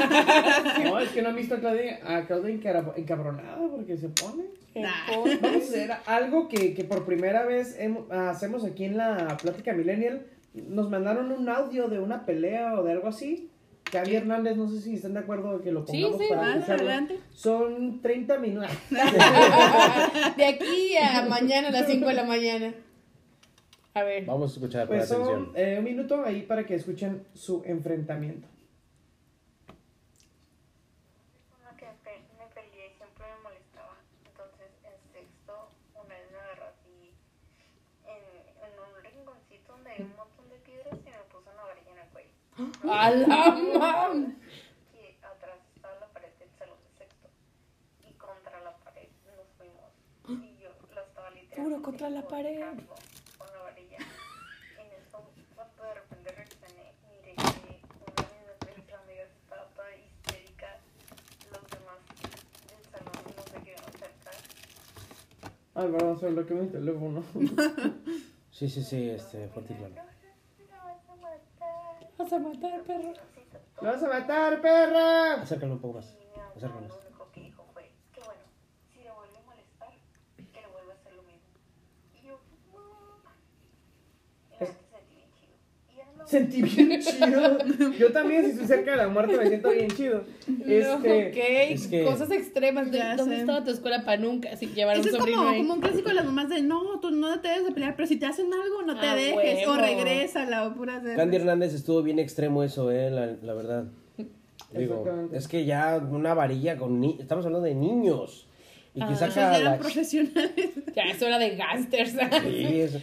[0.83, 4.43] No, es que no han visto a Claudia, a Claudia encara- encabronada porque se pone.
[4.75, 4.89] Nah.
[5.09, 7.77] Vamos a hacer algo que, que por primera vez
[8.09, 10.25] hacemos aquí en la Plática Millennial.
[10.53, 13.49] Nos mandaron un audio de una pelea o de algo así.
[13.91, 16.55] Gaby Hernández, no sé si están de acuerdo que lo Sí, pongamos sí, para vas,
[16.55, 16.87] escucharlo.
[16.87, 17.19] adelante.
[17.33, 18.69] Son 30 minutos.
[20.37, 22.73] De aquí a mañana a las 5 de la mañana.
[23.93, 24.23] A ver.
[24.25, 25.51] Vamos a escuchar con Pues son atención.
[25.55, 28.47] eh, un minuto ahí para que escuchen su enfrentamiento.
[31.51, 33.97] Con la que pe- me peleé y siempre me molestaba.
[34.25, 35.53] Entonces, en sexto,
[35.95, 37.11] una vez me agarró así
[38.07, 38.23] en,
[38.63, 41.99] en un rinconcito donde hay un montón de piedras y me puso una varilla en
[41.99, 42.29] el cuello.
[42.89, 44.35] A la mam.
[44.91, 47.29] Que atrás estaba la pared del salón de sexto.
[48.07, 49.91] Y contra la pared nos fuimos.
[50.27, 52.61] Y yo la estaba literalmente Puro contra la pared.
[53.37, 53.97] Con la varilla.
[53.97, 55.23] En eso,
[55.55, 60.77] cuando de repente reaccioné, miré que una de mis mejores amigas estaba toda histérica.
[61.51, 61.99] Los demás
[62.69, 64.31] del salón no se quedaron cerca.
[65.73, 67.23] Ay, perdón, se bloqueó mi teléfono.
[68.51, 69.95] Sí, sí, sí, este, fuerte y claro.
[72.21, 73.13] Vas a matar, perro.
[73.81, 75.41] ¡Lo vas a matar, perra!
[75.41, 76.15] Acércalo un poco más.
[76.55, 76.97] Acércalo lo más.
[77.03, 78.41] único que dijo fue que bueno,
[78.93, 79.89] si le vuelve a molestar,
[80.37, 81.49] que le vuelva a hacer lo mismo.
[82.13, 82.39] Y yo,
[82.73, 83.17] no.
[84.51, 85.55] Y me sentí bien chido.
[85.89, 87.57] Y ya no Sentí bien chido.
[87.99, 90.23] Yo también, si estoy cerca de la muerte, me siento bien chido.
[90.47, 91.37] Este, No, ok,
[91.69, 92.89] es que- cosas extremas.
[92.89, 93.41] Ya ¿Dónde sé.
[93.41, 94.55] estaba tu escuela para nunca?
[94.55, 95.57] Si llevar a un Eso es sobrino como, ahí.
[95.59, 98.07] como un clásico de las mamás de no, tú no te debes de pelear, pero
[98.07, 99.35] si te hacen algo, no te Ah, dejes,
[99.67, 99.73] huevo.
[99.73, 101.35] o regresa puras de Candy.
[101.35, 103.83] Hernández estuvo bien extremo eso, eh, la, la verdad.
[104.73, 105.03] Digo,
[105.33, 108.47] es que ya una varilla con ni estamos hablando de niños
[108.95, 110.69] y que Ah, Esos saca eran la profesionales.
[110.95, 112.11] Ya, eso era de gangsters.
[112.11, 112.97] Sí, es-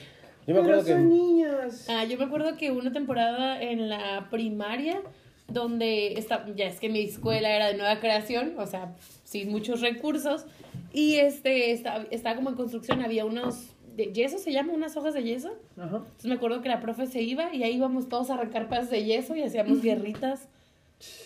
[0.48, 1.02] Yo me acuerdo Pero que.
[1.02, 1.86] son niñas.
[1.90, 5.02] Ah, yo me acuerdo que una temporada en la primaria
[5.46, 8.94] donde está, ya es que mi escuela era de nueva creación, o sea,
[9.24, 10.46] sin muchos recursos,
[10.90, 15.12] y este estaba, estaba como en construcción, había unos de yeso, se llama, unas hojas
[15.12, 15.50] de yeso.
[15.76, 15.98] Ajá.
[15.98, 18.90] Entonces me acuerdo que la profe se iba y ahí íbamos todos a arrancar pedazos
[18.90, 20.48] de yeso y hacíamos guerritas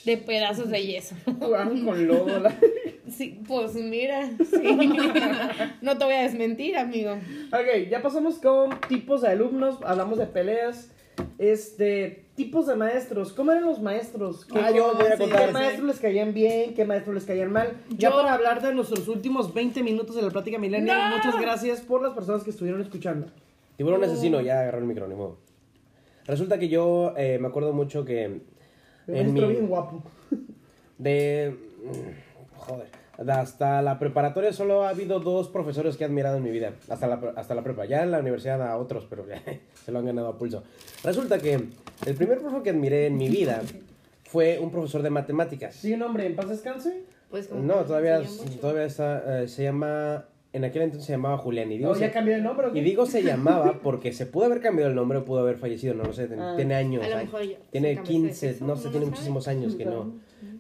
[0.05, 1.15] de pedazos de yeso.
[1.41, 2.39] Jugaban con lodo.
[2.41, 2.55] la-
[3.11, 4.63] Sí, pues mira, sí.
[5.83, 7.13] No te voy a desmentir, amigo.
[7.53, 10.89] Ok, ya pasamos con tipos de alumnos, hablamos de peleas.
[11.39, 13.33] Este, tipos de maestros.
[13.35, 14.47] ¿Cómo eran los maestros?
[14.47, 15.53] ¿Qué, Ah, yo voy a qué contar.
[15.53, 16.73] maestros les caían bien?
[16.75, 17.73] ¿Qué maestros les caían mal?
[17.91, 21.17] Ya Yo- para hablar de nuestros últimos 20 minutos de la plática milenial, ¡No!
[21.17, 23.27] muchas gracias por las personas que estuvieron escuchando.
[23.77, 25.15] Tiburón asesino, ya agarró el micrófono.
[25.15, 25.39] ni modo.
[26.27, 28.41] Resulta que yo eh, me acuerdo mucho que.
[29.09, 30.03] Un En maestro mi, bien guapo.
[30.99, 31.57] de.
[31.85, 32.87] mm, Joder.
[33.29, 36.73] Hasta la preparatoria solo ha habido dos profesores que he admirado en mi vida.
[36.89, 37.85] Hasta la, hasta la prepa.
[37.85, 39.41] Ya en la universidad a otros, pero ya
[39.85, 40.63] se lo han ganado a pulso.
[41.05, 43.61] Resulta que el primer profesor que admiré en mi vida
[44.25, 45.75] fue un profesor de matemáticas.
[45.75, 47.05] ¿Sí, un hombre en paz descanse?
[47.31, 48.23] Pues como No, todavía,
[48.61, 49.43] todavía está.
[49.43, 50.25] eh, se llama.
[50.55, 51.73] En aquel entonces se llamaba Julián.
[51.73, 52.81] Y digo, ¿O ya se- cambió de nombre o qué?
[52.81, 55.95] y digo se llamaba porque se pudo haber cambiado el nombre o pudo haber fallecido,
[55.95, 56.53] no lo sé, Ah.
[56.57, 57.03] tiene años.
[57.05, 59.49] A lo ay, mejor ya- tiene se cambió de 15, sexo, no sé, tiene muchísimos
[59.49, 60.13] años que no,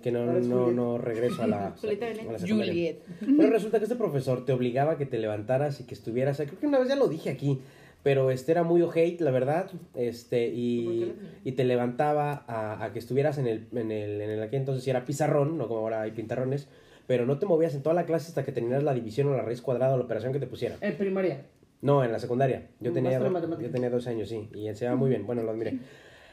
[0.02, 2.38] que no, no, no regreso a la, Julieta a la.
[2.38, 2.96] Juliet.
[3.20, 6.58] Pero resulta que este profesor te obligaba a que te levantaras y que estuvieras, creo
[6.58, 7.58] que una vez ya lo dije aquí,
[8.02, 11.12] pero este era muy ojate, la verdad, este, y,
[11.44, 14.88] y te levantaba a, a que estuvieras en el, en el, en el, aquí entonces
[14.88, 16.66] era pizarrón, no como ahora hay pintarrones,
[17.06, 19.42] pero no te movías en toda la clase hasta que terminaras la división o la
[19.42, 20.76] raíz cuadrada o la operación que te pusiera.
[20.80, 21.42] En primaria.
[21.80, 22.68] No, en la secundaria.
[22.80, 25.26] Yo tenía, yo tenía dos años, sí, y enseñaba muy bien.
[25.26, 25.78] Bueno, lo admiré.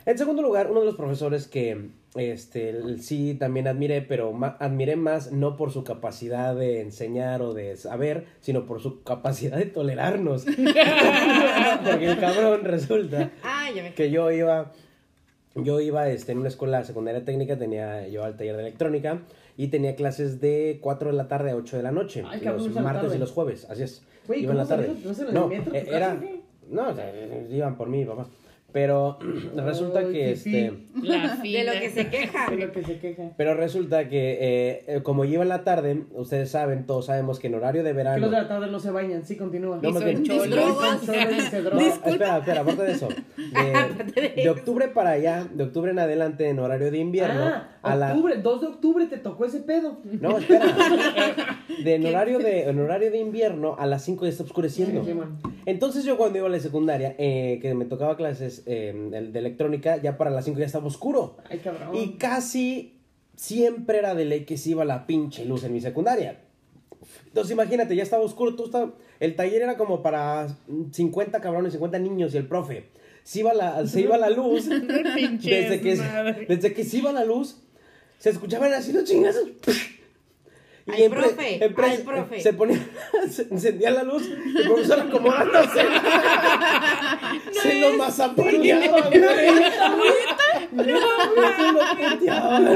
[0.06, 4.96] En segundo lugar, uno de los profesores que este, sí también admiré, pero ma- admiré
[4.96, 9.66] más no por su capacidad de enseñar o de saber, sino por su capacidad de
[9.66, 10.46] tolerarnos.
[11.84, 14.72] Porque el cabrón resulta Ah, ya me que yo iba
[15.56, 19.20] yo iba este, en una escuela secundaria técnica, tenía yo al taller de electrónica
[19.60, 22.70] y tenía clases de 4 de la tarde a 8 de la noche, Ay, los
[22.76, 24.02] martes y los jueves, así es.
[24.26, 24.88] Güey, iba en la ¿cómo tarde.
[24.88, 25.04] salieron?
[25.10, 26.18] ¿No se No, eh, era
[26.70, 28.26] no, o sea, eh, iban por mí, papá.
[28.72, 29.18] Pero
[29.56, 31.74] resulta que este La De fina.
[31.74, 32.50] lo que se queja.
[32.52, 33.32] De lo que se queja.
[33.38, 37.56] pero resulta que eh, eh, como en la tarde, ustedes saben, todos sabemos que en
[37.56, 39.80] horario de Que verano los de la tarde no se bañan, sí, continúa.
[39.82, 40.48] No, más bien- cholos.
[40.50, 40.96] No, drogan.
[40.98, 43.08] espera, espera, aparte de eso.
[44.16, 47.96] De, de octubre para allá, de octubre en adelante, en horario de invierno, Ah, a
[47.96, 48.10] la...
[48.10, 49.98] octubre, 2 de octubre te tocó ese pedo.
[50.04, 50.66] No, espera.
[51.84, 55.04] De, en, horario de, en horario de invierno, a las 5 ya está oscureciendo.
[55.06, 55.14] Sí.
[55.66, 59.98] Entonces yo cuando iba a la secundaria, eh, que me tocaba clases eh, de, electrónica,
[59.98, 61.38] ya para las 5 ya estaba oscuro.
[61.50, 61.96] Ay, cabrón.
[61.96, 62.96] Y casi
[63.36, 66.40] siempre era de ley que se iba la pinche luz en mi secundaria.
[67.28, 70.48] Entonces imagínate, ya estaba oscuro, tú estaba- el taller era como para
[70.92, 72.86] 50 cabrones, 50 niños y el profe.
[73.24, 75.96] Se iba la, se iba la luz, desde que,
[76.48, 77.62] desde que se iba la luz,
[78.18, 79.44] se escuchaban así los chingazos.
[80.98, 82.40] Y empre- profe.
[82.42, 82.80] Se ponía,
[83.30, 85.82] se encendía la luz, el profesor acomodándose.
[87.62, 89.22] se lo mazapaneaba, güey.
[91.56, 92.60] Se lo puteaba.
[92.60, 92.74] No.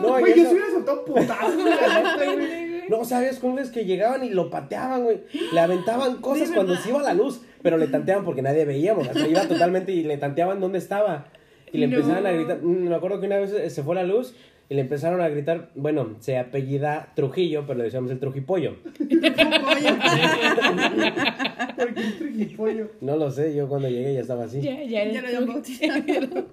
[0.00, 1.26] No, y Güey, yo sí hubiera soltado güey.
[2.88, 5.20] No, ¿sabes cómo es que llegaban y lo pateaban, güey?
[5.52, 9.08] Le aventaban cosas cuando se iba la luz, pero le tanteaban porque nadie veíamos.
[9.08, 11.26] O sea, iba totalmente y le tanteaban dónde estaba.
[11.70, 11.96] Y le No.
[11.96, 12.60] empezaban a gritar.
[12.62, 14.34] Mm, Me acuerdo que una vez eh, se fue la luz
[14.70, 15.70] y le empezaron a gritar.
[15.74, 18.76] Bueno, se apellida Trujillo, pero le decíamos el Trujipollo.
[21.76, 22.88] ¿Por qué trujipollo?
[23.00, 24.60] No lo sé, yo cuando llegué ya estaba así.
[24.60, 26.02] Ya, ya, Ya lo bautizado.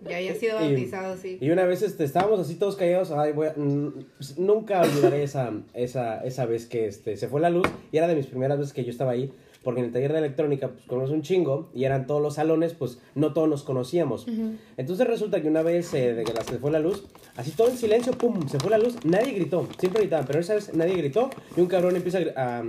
[0.07, 1.37] Ya había sido Y- bautizado, sí.
[1.41, 3.55] Y una vez este, estábamos así todos callados, ay, voy a-
[4.37, 8.15] nunca olvidaré esa, esa, esa vez que este, se fue la luz y era de
[8.15, 9.31] mis primeras veces que yo estaba ahí,
[9.65, 12.73] porque en el taller de electrónica pues conoces un chingo y eran todos los salones,
[12.75, 14.25] pues no todos nos conocíamos.
[14.77, 17.03] Entonces resulta que una vez eh, de que la- se fue la luz,
[17.35, 20.53] así todo en silencio, pum, se fue la luz, nadie gritó, siempre gritaban, pero esa
[20.53, 22.63] vez nadie gritó y un cabrón empieza a,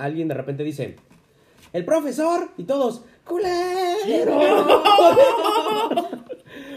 [0.00, 0.96] alguien de repente dice,
[1.74, 4.32] el profesor y todos, culero.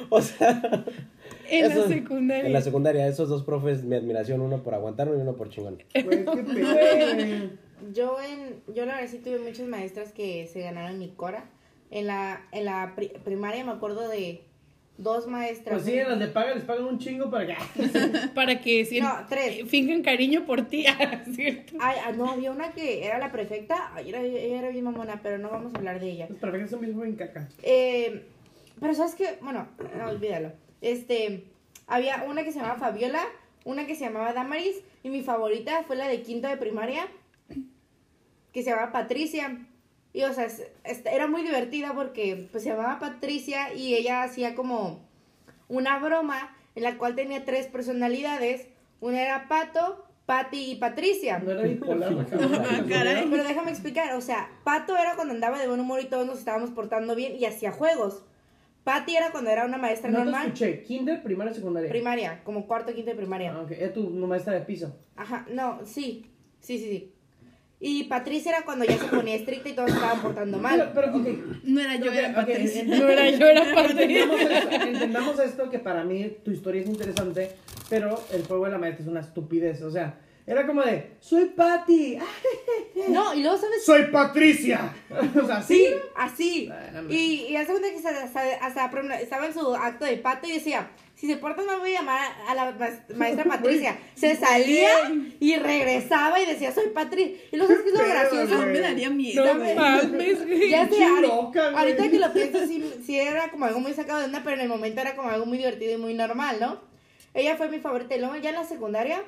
[0.10, 0.86] o sea...
[1.47, 2.45] En la secundaria.
[2.47, 5.78] En la secundaria, esos dos profes, mi admiración, uno por aguantarme y uno por chingón.
[6.03, 7.49] Güey, qué.
[7.93, 11.45] Yo en, yo la verdad sí tuve muchas maestras que se ganaron mi cora.
[11.91, 14.43] En la, en la pri- primaria me acuerdo de
[14.97, 15.76] dos maestras.
[15.82, 17.55] Pues sí, en las de paga les pagan un chingo para que.
[18.34, 19.67] Para que si No, tres.
[19.69, 21.73] finjan cariño por ti, ah, ¿cierto?
[21.80, 23.91] Ay, ah, no, había una que era la prefecta.
[23.93, 26.28] Ay, era, ella era bien mamona, pero no vamos a hablar de ella.
[26.30, 27.47] Los perfectos son mismo en caca.
[27.61, 28.23] Eh,
[28.80, 29.67] pero sabes que, bueno,
[29.97, 30.51] no, olvídalo.
[30.82, 31.43] Este,
[31.88, 33.23] había una que se llamaba Fabiola,
[33.63, 37.07] una que se llamaba Damaris, y mi favorita fue la de quinto de primaria,
[38.56, 39.68] que se llamaba Patricia.
[40.14, 44.24] Y, o sea, es- es- era muy divertida porque, pues, se llamaba Patricia y ella
[44.24, 45.06] hacía como
[45.68, 48.70] una broma en la cual tenía tres personalidades.
[49.01, 51.39] Una era Pato, Patty y Patricia.
[51.39, 52.26] No era bipolar.
[52.88, 53.28] Caray.
[53.30, 56.39] Pero déjame explicar, o sea, Pato era cuando andaba de buen humor y todos nos
[56.39, 58.24] estábamos portando bien y hacía juegos.
[58.86, 60.82] Patty era cuando era una maestra No te normal, escuché.
[60.84, 61.89] Kinder, primaria, secundaria.
[61.89, 63.51] primaria, como cuarto, quinto de primaria.
[63.53, 63.72] Ah, ok.
[63.72, 64.95] Era tu maestra de piso.
[65.18, 66.32] Ajá, no, sí,
[66.62, 67.12] sí, sí, sí.
[67.80, 70.91] Y Patricia era cuando ya se ponía estricta y todos estaban portando Pero, mal.
[70.95, 71.28] pero, ok.
[71.65, 72.84] No era yo, era Patricia.
[72.88, 76.88] No era yo, era parte Entendamos esto, entendamos esto, que para mí tu historia es
[76.88, 77.51] interesante,
[77.89, 79.82] pero el juego de la maestra es una estupidez.
[79.82, 82.18] O sea, era como de, soy Patty.
[83.10, 83.86] No, y luego, ¿sabes?
[83.86, 84.93] Soy Patricia.
[85.41, 85.86] o sea, sí.
[85.88, 86.70] Sí, así.
[87.10, 90.54] Y, y hace cuenta que hasta, hasta- hasta, estaba en su acto de pato y
[90.54, 93.98] decía, si se portan mal voy a llamar a la ma- maestra Patricia.
[94.16, 94.89] Se salía
[95.39, 97.38] y regresaba y decía, soy Patricia.
[97.52, 98.58] Y luego, ¿sabes qué es lo gracioso?
[98.58, 98.74] güey.
[98.74, 99.46] Me daría miedo.
[99.46, 100.39] No mames.
[100.70, 104.26] Ya sé, loca, ahorita que lo pienso, sí, sí era como algo muy sacado de
[104.26, 106.80] onda, pero en el momento era como algo muy divertido y muy normal, ¿no?
[107.34, 108.16] Ella fue mi favorita.
[108.16, 109.22] Y luego ya en la secundaria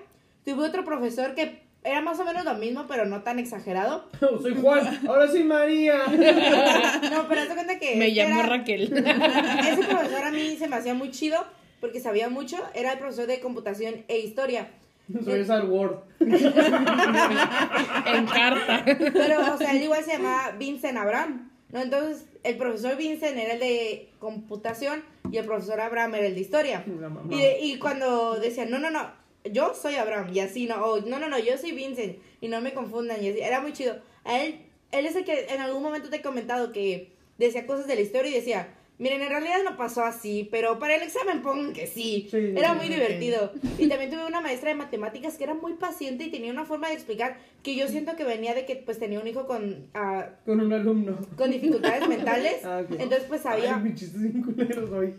[0.47, 4.09] tuve otro profesor que era más o menos lo mismo, pero no tan exagerado.
[4.41, 5.01] soy Juan.
[5.07, 5.99] Ahora soy María.
[7.11, 7.95] No, pero haz de cuenta que...
[7.97, 8.93] Me llamo era- Raquel.
[8.95, 11.43] Ese profesor a mí se me hacía muy chido
[11.81, 12.57] porque sabía mucho.
[12.73, 14.69] Era el profesor de computación e historia.
[15.25, 15.97] soy esa Word.
[16.19, 16.31] en
[18.25, 18.83] carta.
[18.85, 21.51] Pero, o sea, él igual se llamaba Vincent Abraham.
[21.71, 21.81] ¿no?
[21.81, 26.41] Entonces, el profesor Vincent era el de computación y el profesor Abraham era el de
[26.41, 26.85] historia.
[27.29, 29.07] Y, y cuando decían, no, no, no,
[29.51, 32.61] yo soy Abraham, y así, no, o, no, no, no, yo soy Vincent, y no
[32.61, 33.99] me confundan, y así, era muy chido.
[34.23, 37.87] A él, él es el que en algún momento te he comentado que decía cosas
[37.87, 38.67] de la historia y decía,
[38.99, 42.27] miren, en realidad no pasó así, pero para el examen pongan que sí.
[42.31, 42.93] Sí, era muy sí.
[42.93, 43.51] divertido.
[43.77, 46.87] Y también tuve una maestra de matemáticas que era muy paciente y tenía una forma
[46.87, 50.29] de explicar que yo siento que venía de que pues tenía un hijo con, ah,
[50.45, 51.17] Con un alumno.
[51.35, 52.57] con dificultades mentales.
[52.67, 52.91] Ah, ok.
[52.99, 53.81] Entonces pues sabía...
[53.81, 53.95] Ay,
[54.91, 55.13] hoy.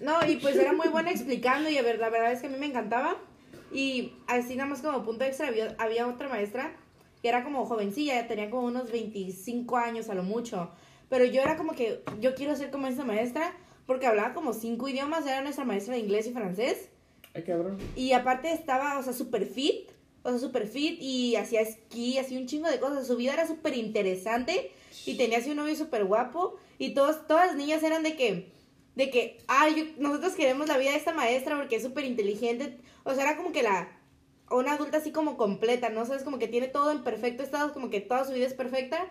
[0.00, 2.50] No, y pues era muy buena explicando y a ver, la verdad es que a
[2.50, 3.16] mí me encantaba.
[3.72, 6.76] Y así nada más como punto extra había, había otra maestra
[7.22, 10.70] que era como jovencilla, tenía como unos 25 años a lo mucho.
[11.08, 13.54] Pero yo era como que, yo quiero ser como esa maestra
[13.86, 16.88] porque hablaba como cinco idiomas, era nuestra maestra de inglés y francés.
[17.34, 17.78] Ay, cabrón.
[17.96, 19.90] Y aparte estaba, o sea, súper fit,
[20.22, 23.06] o sea, súper fit y hacía esquí, hacía un chingo de cosas.
[23.06, 24.70] Su vida era súper interesante
[25.06, 26.56] y tenía así un novio súper guapo.
[26.78, 28.50] Y todos, todas las niñas eran de que,
[28.94, 32.78] de que, ay, yo- nosotros queremos la vida de esta maestra porque es súper inteligente.
[33.04, 33.88] O sea, era como que la,
[34.50, 36.04] una adulta así como completa, ¿no?
[36.06, 39.06] Sabes, como que tiene todo en perfecto estado, como que toda su vida es perfecta.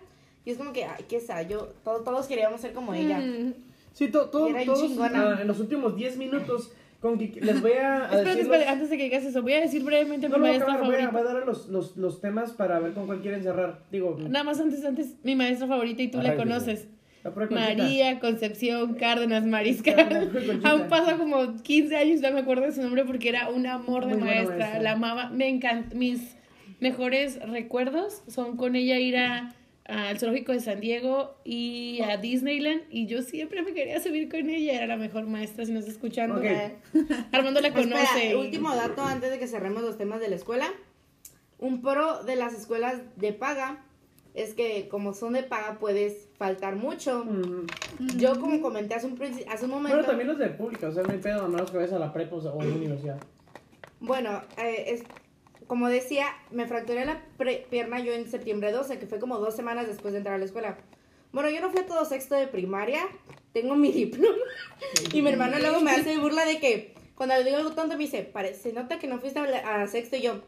[0.45, 3.19] Y es como que, ay, qué sa, yo, todos, todos queríamos ser como ella.
[3.19, 3.53] Mm.
[3.93, 5.35] Sí, to- to- todos chingona.
[5.37, 6.71] ah, en los últimos 10 minutos
[7.01, 9.83] con que les voy a, a Espérate, antes de que digas eso, voy a decir
[9.83, 11.21] brevemente No, mi no, maestra acabar, voy a, favorita.
[11.23, 13.83] voy a dar los, los, los temas para ver con cuál quieren cerrar.
[13.91, 16.81] Digo, Nada más antes, antes, mi maestra favorita y tú la conoces.
[16.81, 16.98] Conchita.
[17.51, 20.31] María Concepción Cárdenas Mariscal.
[20.63, 24.05] Aún pasa como 15 años, no me acuerdo de su nombre porque era un amor
[24.07, 24.57] de Muy maestra.
[24.57, 24.81] maestra.
[24.81, 25.95] La amaba, me encanta.
[25.95, 26.35] Mis
[26.79, 29.55] mejores recuerdos son con ella ir a
[29.85, 34.47] al zoológico de San Diego y a Disneyland y yo siempre me quería subir con
[34.47, 36.39] ella, era la mejor maestra si nos está escuchando.
[37.31, 38.03] Armando la conoce.
[38.03, 40.67] Espera, y- último dato antes de que cerremos los temas de la escuela.
[41.57, 43.83] Un pro de las escuelas de paga
[44.33, 47.25] es que como son de paga puedes faltar mucho.
[47.25, 47.67] Mm.
[48.17, 49.19] Yo como comenté hace un,
[49.49, 49.95] hace un momento...
[49.97, 51.99] Bueno, también los de pública, o sea, no hay pedo, a menos que vayas a
[51.99, 53.19] la prepa o a la universidad.
[53.99, 55.03] Bueno, eh, es,
[55.67, 59.55] como decía, me fracturé la pre- pierna yo en septiembre 12, que fue como dos
[59.55, 60.77] semanas después de entrar a la escuela.
[61.31, 63.01] Bueno, yo no fui a todo sexto de primaria,
[63.53, 64.37] tengo mi diploma.
[65.13, 68.03] y mi hermano luego me hace burla de que, cuando le digo algo tonto, me
[68.05, 70.41] dice, "Pare- se nota que no fuiste a, la- a sexto y yo.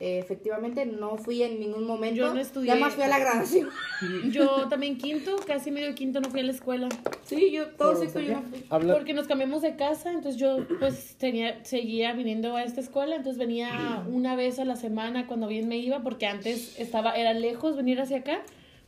[0.00, 2.16] "Eh, efectivamente, no fui en ningún momento.
[2.16, 2.68] Yo no estudié.
[2.68, 3.68] Nada más fui a la graduación.
[4.32, 6.88] Yo también quinto, casi medio quinto no fui a la escuela.
[7.24, 8.64] sí, yo todo ¿Por sexto yo no fui.
[8.70, 13.16] Habla- Porque nos cambiamos de casa, entonces yo pues tenía, seguía viniendo a esta escuela,
[13.16, 17.32] entonces venía una vez a la semana cuando bien me iba, porque antes estaba, era
[17.32, 18.42] lejos venir hacia acá,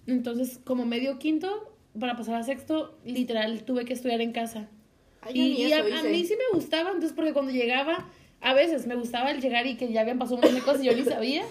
[0.07, 4.69] entonces como medio quinto, para pasar a sexto, literal tuve que estudiar en casa.
[5.23, 8.09] Ay, Y, a, mí sí me gustaba, entonces porque cuando llegaba,
[8.49, 10.83] a veces me gustaba el llegar y que ya habían pasado un montón de cosas
[10.83, 11.43] y yo ni sabía,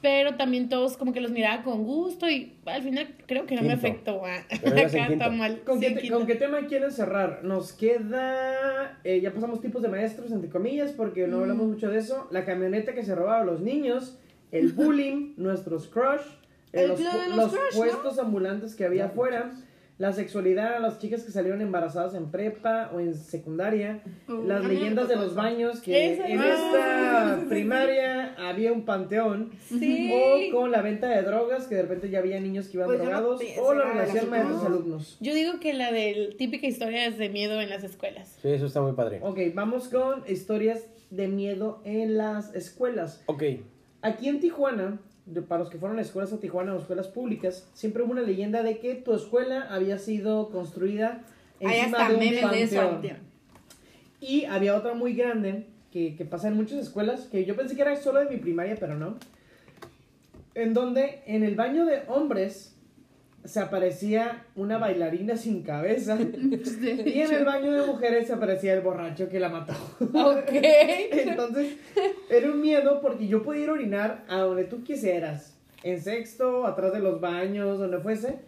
[0.00, 3.62] pero también todos como que los miraba con gusto y al final creo que no
[3.62, 4.22] me afectó.
[4.24, 4.44] ah.
[4.66, 5.60] Acá está mal.
[5.64, 7.40] ¿Con, Sí, qué, con tema quieren cerrar?
[7.42, 8.98] Nos queda.
[9.04, 12.28] eh, ya pasamos tipos de maestros, entre comillas, porque no hablamos mucho de eso.
[12.30, 14.18] La camioneta que se robaba a los niños,
[14.52, 16.20] el bullying, nuestros crush,
[16.72, 17.78] eh, El los, club de pu- los los crush, ¿no?
[17.78, 19.52] puestos ambulantes que había afuera.
[19.96, 25.06] La sexualidad, las chicas que salieron embarazadas en prepa o en secundaria, Uh, las leyendas
[25.08, 30.10] de los baños, que en esta primaria había un panteón, Sí.
[30.12, 32.98] o con la venta de drogas, que de repente ya había niños que iban Pues
[32.98, 35.18] no drogados, pensé o la relación maestros-alumnos.
[35.20, 38.36] Yo digo que la de típica historias de miedo en las escuelas.
[38.42, 39.20] Sí, eso está muy padre.
[39.22, 43.22] Ok, vamos con historias de miedo en las escuelas.
[43.26, 43.42] Ok.
[44.02, 44.98] Aquí en Tijuana,
[45.48, 48.62] para los que fueron a escuelas a Tijuana o escuelas públicas, siempre hubo una leyenda
[48.62, 51.22] de que tu escuela había sido construida
[51.60, 52.76] encima de un memes de eso.
[52.76, 53.18] panteón.
[54.20, 57.82] Y había otra muy grande que, que pasa en muchas escuelas, que yo pensé que
[57.82, 59.16] era solo de mi primaria, pero no.
[60.54, 62.73] En donde en el baño de hombres
[63.44, 66.18] se aparecía una bailarina sin cabeza.
[67.04, 69.74] Y en el baño de mujeres se aparecía el borracho que la mató.
[70.00, 70.50] Ok.
[70.52, 71.76] Entonces,
[72.30, 75.56] era un miedo porque yo podía ir a orinar a donde tú quisieras.
[75.82, 78.38] En sexto, atrás de los baños, donde fuese.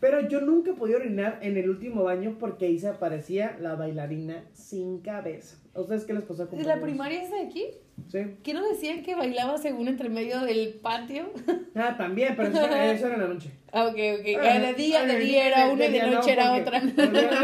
[0.00, 4.44] Pero yo nunca podía orinar en el último baño porque ahí se aparecía la bailarina
[4.54, 5.56] sin cabeza.
[5.74, 6.46] ¿A ustedes qué les pasó?
[6.46, 7.64] ¿De la primaria es de aquí?
[8.08, 8.36] Sí.
[8.42, 11.30] ¿Qué no decían que bailaba según entre medio del patio?
[11.74, 13.50] Ah, también, pero eso, eso era en la noche.
[13.72, 14.26] Ah, ok, ok.
[14.42, 16.82] Ah, de día, de ah, día era una y de noche era otra.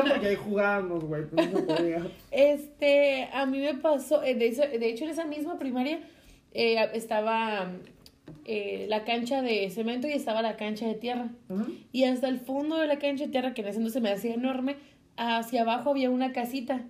[0.08, 1.24] porque ahí jugábamos, güey.
[1.26, 1.48] pues.
[2.30, 4.46] Este, a mí me pasó, eh, de,
[4.88, 6.00] hecho en esa misma primaria
[6.52, 7.70] eh, estaba
[8.44, 11.28] eh, la cancha de cemento y estaba la cancha de tierra.
[11.92, 14.34] Y hasta el fondo de la cancha de tierra, que en ese entonces me hacía
[14.34, 14.76] enorme,
[15.16, 16.84] hacia abajo había una casita.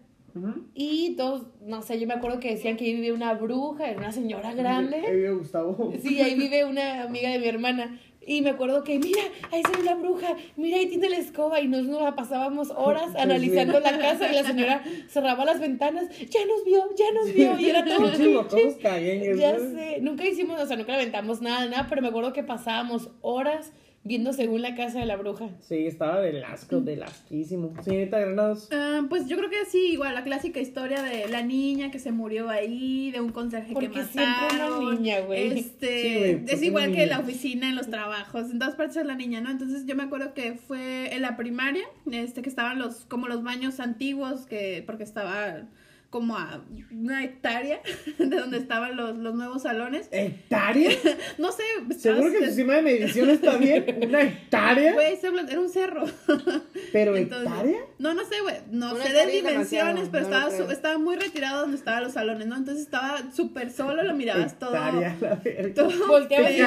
[0.75, 3.99] Y todos, no sé, yo me acuerdo que decían que ahí vivía una bruja, era
[3.99, 5.01] una señora Ahí grande.
[5.11, 5.93] vive Gustavo.
[6.03, 7.99] Sí, ahí vive una amiga de mi hermana.
[8.29, 9.23] Y me acuerdo que, mira,
[9.53, 11.61] ahí se ve la bruja, mira, ahí tiene la escoba.
[11.61, 16.09] Y nos, nos la pasábamos horas analizando la casa y la señora cerraba las ventanas.
[16.29, 17.59] Ya nos vio, ya nos vio.
[17.61, 18.11] Y era todo
[19.37, 23.11] Ya sé, nunca hicimos, o sea, nunca aventamos nada, nada, pero me acuerdo que pasábamos
[23.21, 23.73] horas
[24.07, 25.49] viendo según la casa de la bruja.
[25.61, 27.75] Sí, estaba del asco, del asquísimo.
[27.83, 28.69] Señorita Granados.
[28.73, 32.13] Ah, pues yo creo que sí, igual la clásica historia de la niña que se
[32.13, 34.85] murió ahí, de un conserje Porque que siempre mataron.
[34.87, 35.59] una niña, güey.
[35.59, 37.07] Este, Sí, güey, ¿por es igual que niña?
[37.07, 39.51] la oficina, en los trabajos, en todas partes es la niña, ¿no?
[39.51, 43.43] Entonces yo me acuerdo que fue en la primaria, este, que estaban los, como los
[43.43, 45.63] baños antiguos, que, porque estaba
[46.11, 47.81] como a una hectárea
[48.19, 50.09] de donde estaban los, los nuevos salones.
[50.11, 50.91] ¿Hectárea?
[51.39, 51.63] No sé,
[51.99, 53.85] Seguro que su estabas- sistema de medición está bien.
[54.03, 54.95] ¿Una hectárea?
[54.95, 56.05] Güey, era un cerro.
[56.93, 57.81] ¿Pero Entonces, hectárea?
[57.99, 58.57] No, no sé, güey.
[58.71, 62.47] No Una sé de dimensiones, pero no estaba, estaba muy retirado donde estaban los salones,
[62.47, 62.57] ¿no?
[62.57, 64.75] Entonces estaba súper solo, lo mirabas todo.
[64.75, 65.75] Hectárea, la verga.
[65.75, 66.65] todo Volteaba y se.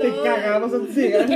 [0.00, 1.30] Te cagabas antes de llegar.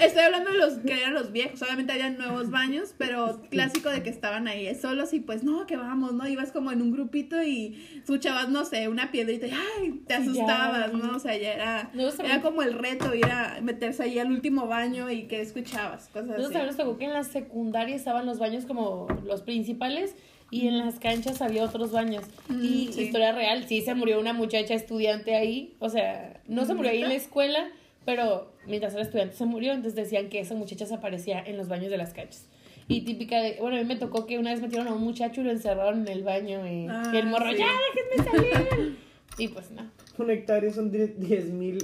[0.00, 1.62] Estoy hablando de los que eran los viejos.
[1.62, 5.76] Obviamente había nuevos baños, pero clásico de que estaban ahí solos y pues no, que
[5.76, 6.26] vamos, ¿no?
[6.28, 10.20] Ibas como en un grupito y escuchabas, no sé, una piedrita y ay, te Ya.
[10.20, 11.16] asustabas, ¿no?
[11.16, 14.66] O sea, ya era, Nosotros era como el reto ir a meterse ahí al último
[14.66, 16.66] baño y que escuchabas, cosas Nosotros así.
[16.66, 20.14] nos tocó que en la secundaria estaban los baños como los principales
[20.50, 22.24] y en las canchas había otros baños.
[22.48, 23.02] Mm, y sí.
[23.02, 25.74] historia real, sí se murió una muchacha estudiante ahí.
[25.78, 27.68] O sea, no se murió ahí en la escuela,
[28.04, 29.72] pero mientras era estudiante se murió.
[29.72, 32.46] Entonces decían que esa muchacha se aparecía en los baños de las canchas.
[32.92, 35.40] Y típica de, bueno, a mí me tocó que una vez metieron a un muchacho
[35.40, 37.58] y lo encerraron en el baño y, Ah, y el morro, sí.
[37.58, 38.98] ya, déjenme salir.
[39.38, 39.82] y pues no.
[40.18, 41.78] Una hectárea son 10 mil.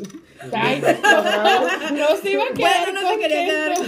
[0.52, 0.82] Ay,
[1.94, 3.78] no se iba a quedar Bueno, no se quería quedar.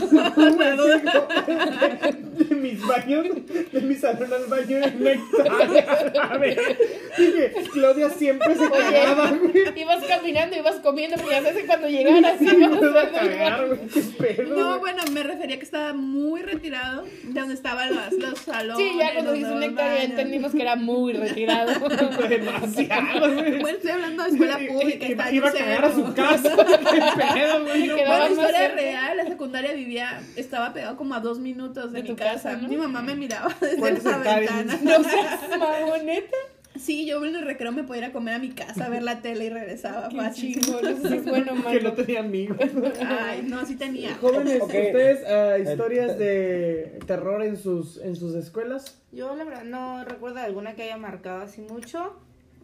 [2.41, 3.27] De mis baños,
[3.71, 6.31] de mi salón al baño era una hectárea.
[6.31, 6.79] A ver,
[7.19, 9.79] dije, Claudia siempre se cagaba, güey.
[9.79, 13.81] Ibas caminando, ibas comiendo, porque ya sabes que cuando llegaras Sí, ibas a cagar, güey.
[13.89, 14.57] Qué pedo.
[14.57, 18.89] No, bueno, me refería que estaba muy retirado de donde estaban los, los salones.
[18.89, 21.89] Sí, ya cuando dices un hectárea entendimos que era muy retirado.
[22.29, 23.59] Demasiado, güey.
[23.61, 25.07] Bueno, estoy hablando de escuela Y- y- pública.
[25.09, 26.57] Iba, iba a cagar a su casa.
[26.67, 27.87] Qué pedo, güey.
[27.89, 28.69] no Bueno, cerca.
[28.75, 32.51] real, la secundaria vivía, estaba pegado como a dos minutos de, De mi tu casa.
[32.51, 32.69] casa, ¿no?
[32.69, 34.79] Mi mamá me miraba desde ¿Cuántas la ventana.
[34.83, 36.37] No seas mamoneta.
[36.79, 39.03] Sí, yo en el recreo me podía ir a comer a mi casa, a ver
[39.03, 40.59] la tele y regresaba Qué fácil.
[40.59, 42.57] es bueno, Que no tenía amigos.
[43.05, 44.15] Ay, no, sí tenía.
[44.15, 44.67] Jóvenes, Ok.
[44.69, 48.97] ¿ustedes ah, historias de terror en sus, en sus escuelas?
[49.11, 52.17] Yo la verdad no recuerdo alguna que haya marcado así mucho.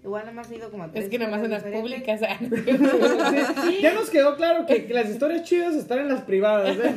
[0.06, 2.20] Igual nada más he ido como a tres Es que nada más en las públicas.
[2.22, 2.38] ah.
[2.38, 6.76] Sí, ya nos quedó claro que, que las historias chidas están en las privadas.
[6.78, 6.94] ¿eh?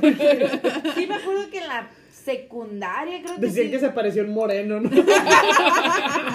[0.96, 1.90] Sí, me acuerdo que en la
[2.24, 3.72] secundaria creo que Decían sí.
[3.72, 4.90] que se apareció un moreno, ¿no?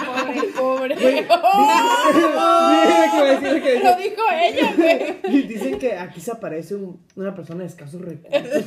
[0.05, 0.95] Pobre, pobre.
[0.95, 1.25] Dicen
[2.35, 5.15] va a decir que- Lo dijo ella, güey.
[5.35, 8.63] Y dicen que aquí se aparece un- una persona de escasos recursos.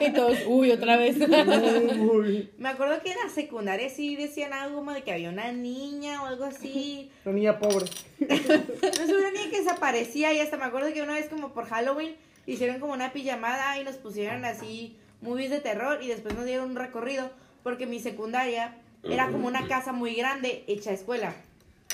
[0.00, 1.16] Y todos, uy, otra vez.
[1.18, 5.52] Uy, Me acuerdo que en la secundaria sí decían algo como de que había una
[5.52, 7.10] niña o algo así.
[7.24, 7.86] una niña pobre.
[8.20, 11.66] No sé, una niña que desaparecía y hasta me acuerdo que una vez como por
[11.66, 12.14] Halloween
[12.46, 16.70] hicieron como una pijamada y nos pusieron así movies de terror y después nos dieron
[16.70, 17.30] un recorrido
[17.62, 21.34] porque mi secundaria era como una casa muy grande hecha escuela.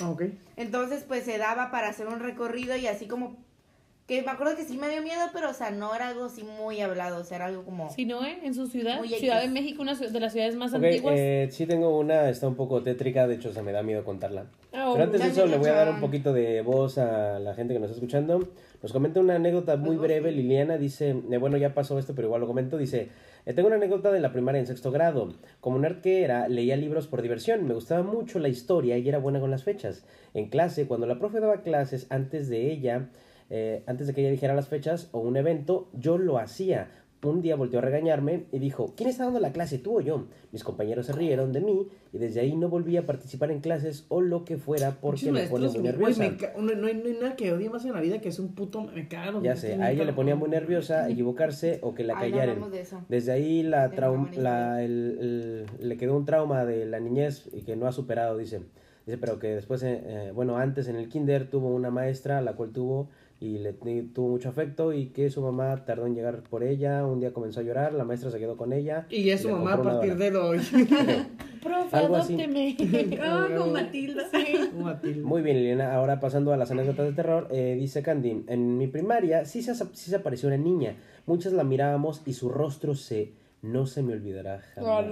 [0.01, 0.23] Ah, Ok.
[0.55, 3.37] Entonces, pues se daba para hacer un recorrido y así como
[4.07, 6.43] que me acuerdo que sí me dio miedo, pero o sea, no era algo así
[6.43, 8.37] muy hablado, o sea, era algo como Si no, ¿eh?
[8.43, 9.47] En su ciudad, Muy Ciudad de.
[9.47, 11.15] México, una de las ciudades más Ok, antiguas.
[11.17, 14.45] eh, sí tengo una, está un poco tétrica, de hecho se me da miedo contarla.
[14.73, 17.53] Oh, Pero antes de eso le voy a dar un poquito de voz a la
[17.55, 18.47] gente que nos está escuchando.
[18.81, 22.41] Nos comenta una anécdota muy breve, Liliana dice, eh, bueno ya pasó esto, pero igual
[22.41, 23.07] lo comento, dice,
[23.45, 25.33] eh, tengo una anécdota de la primaria en sexto grado.
[25.61, 29.19] Como nerd que era, leía libros por diversión, me gustaba mucho la historia y era
[29.19, 30.03] buena con las fechas.
[30.33, 33.07] En clase, cuando la profe daba clases antes de ella,
[33.49, 36.89] eh, antes de que ella dijera las fechas o un evento, yo lo hacía.
[37.23, 40.25] Un día volteó a regañarme y dijo, ¿quién está dando la clase, tú o yo?
[40.51, 44.05] Mis compañeros se rieron de mí y desde ahí no volví a participar en clases
[44.09, 46.19] o lo que fuera porque me pone maestros, muy nerviosa.
[46.21, 48.39] me no, no hay, no hay nada que odie más en la vida que es
[48.39, 48.83] un puto.
[48.93, 49.41] Me cago.
[49.41, 52.69] Ya me sé, a ella le ponía muy nerviosa equivocarse o que la Ay, callaran.
[52.69, 52.85] de.
[53.07, 53.87] Desde ahí la
[54.35, 58.37] la, el- el- le quedó un trauma de la niñez y que no ha superado,
[58.37, 58.59] dice.
[59.05, 62.53] Dice, pero que después, eh, eh, bueno, antes en el kinder tuvo una maestra, la
[62.53, 63.09] cual tuvo
[63.43, 67.05] y le y tuvo mucho afecto y que su mamá tardó en llegar por ella,
[67.05, 69.05] un día comenzó a llorar, la maestra se quedó con ella.
[69.09, 70.59] Y es su mamá a partir de hoy.
[71.61, 72.35] Profe, algo así.
[72.35, 72.77] adópteme.
[73.57, 74.23] Con Matilda.
[74.77, 75.27] Matilda.
[75.27, 75.93] Muy bien, Liliana.
[75.93, 79.75] Ahora pasando a las anécdotas de terror, eh, dice Candy, en mi primaria sí se,
[79.75, 80.95] sí se apareció una niña.
[81.25, 83.33] Muchas la mirábamos y su rostro se
[83.63, 85.05] no se me olvidará jamás.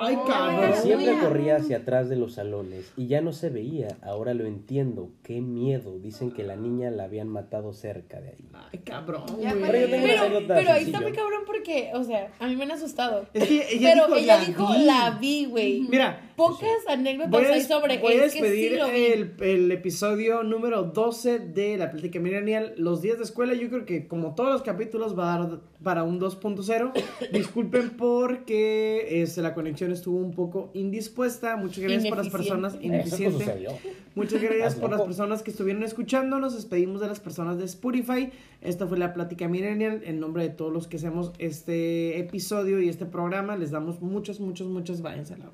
[0.00, 0.72] Ay, cabrón.
[0.82, 3.96] Siempre corría hacia atrás de los salones y ya no se veía.
[4.02, 5.10] Ahora lo entiendo.
[5.22, 5.98] Qué miedo.
[6.00, 8.48] Dicen que la niña la habían matado cerca de ahí.
[8.72, 9.54] Ay, cabrón, Ya.
[9.54, 12.64] Pero yo tengo una Pero, ahí está muy cabrón porque, o sea, a mí me
[12.64, 13.26] han asustado.
[13.32, 14.84] Es que ella pero dijo, ella "La dijo, vi".
[14.84, 15.80] la vi, güey.
[15.88, 19.04] Mira, Pocas anécdotas hay sobre voy a es que sí despedir lo vi.
[19.04, 23.54] el, el episodio número 12 de la plática millennial, los días de escuela.
[23.54, 26.92] Yo creo que como todos los capítulos va a dar para un 2.0.
[27.32, 31.56] Disculpen porque este, la conexión estuvo un poco indispuesta.
[31.56, 33.44] Muchas gracias por las personas Eso ineficiente.
[33.44, 33.70] sucedió.
[34.14, 36.38] Muchas gracias por las personas que estuvieron escuchando.
[36.38, 38.30] Nos despedimos de las personas de Spotify.
[38.60, 40.02] Esta fue la plática millennial.
[40.04, 44.40] En nombre de todos los que hacemos este episodio y este programa, les damos muchas,
[44.40, 45.48] muchas, muchas váyanse a la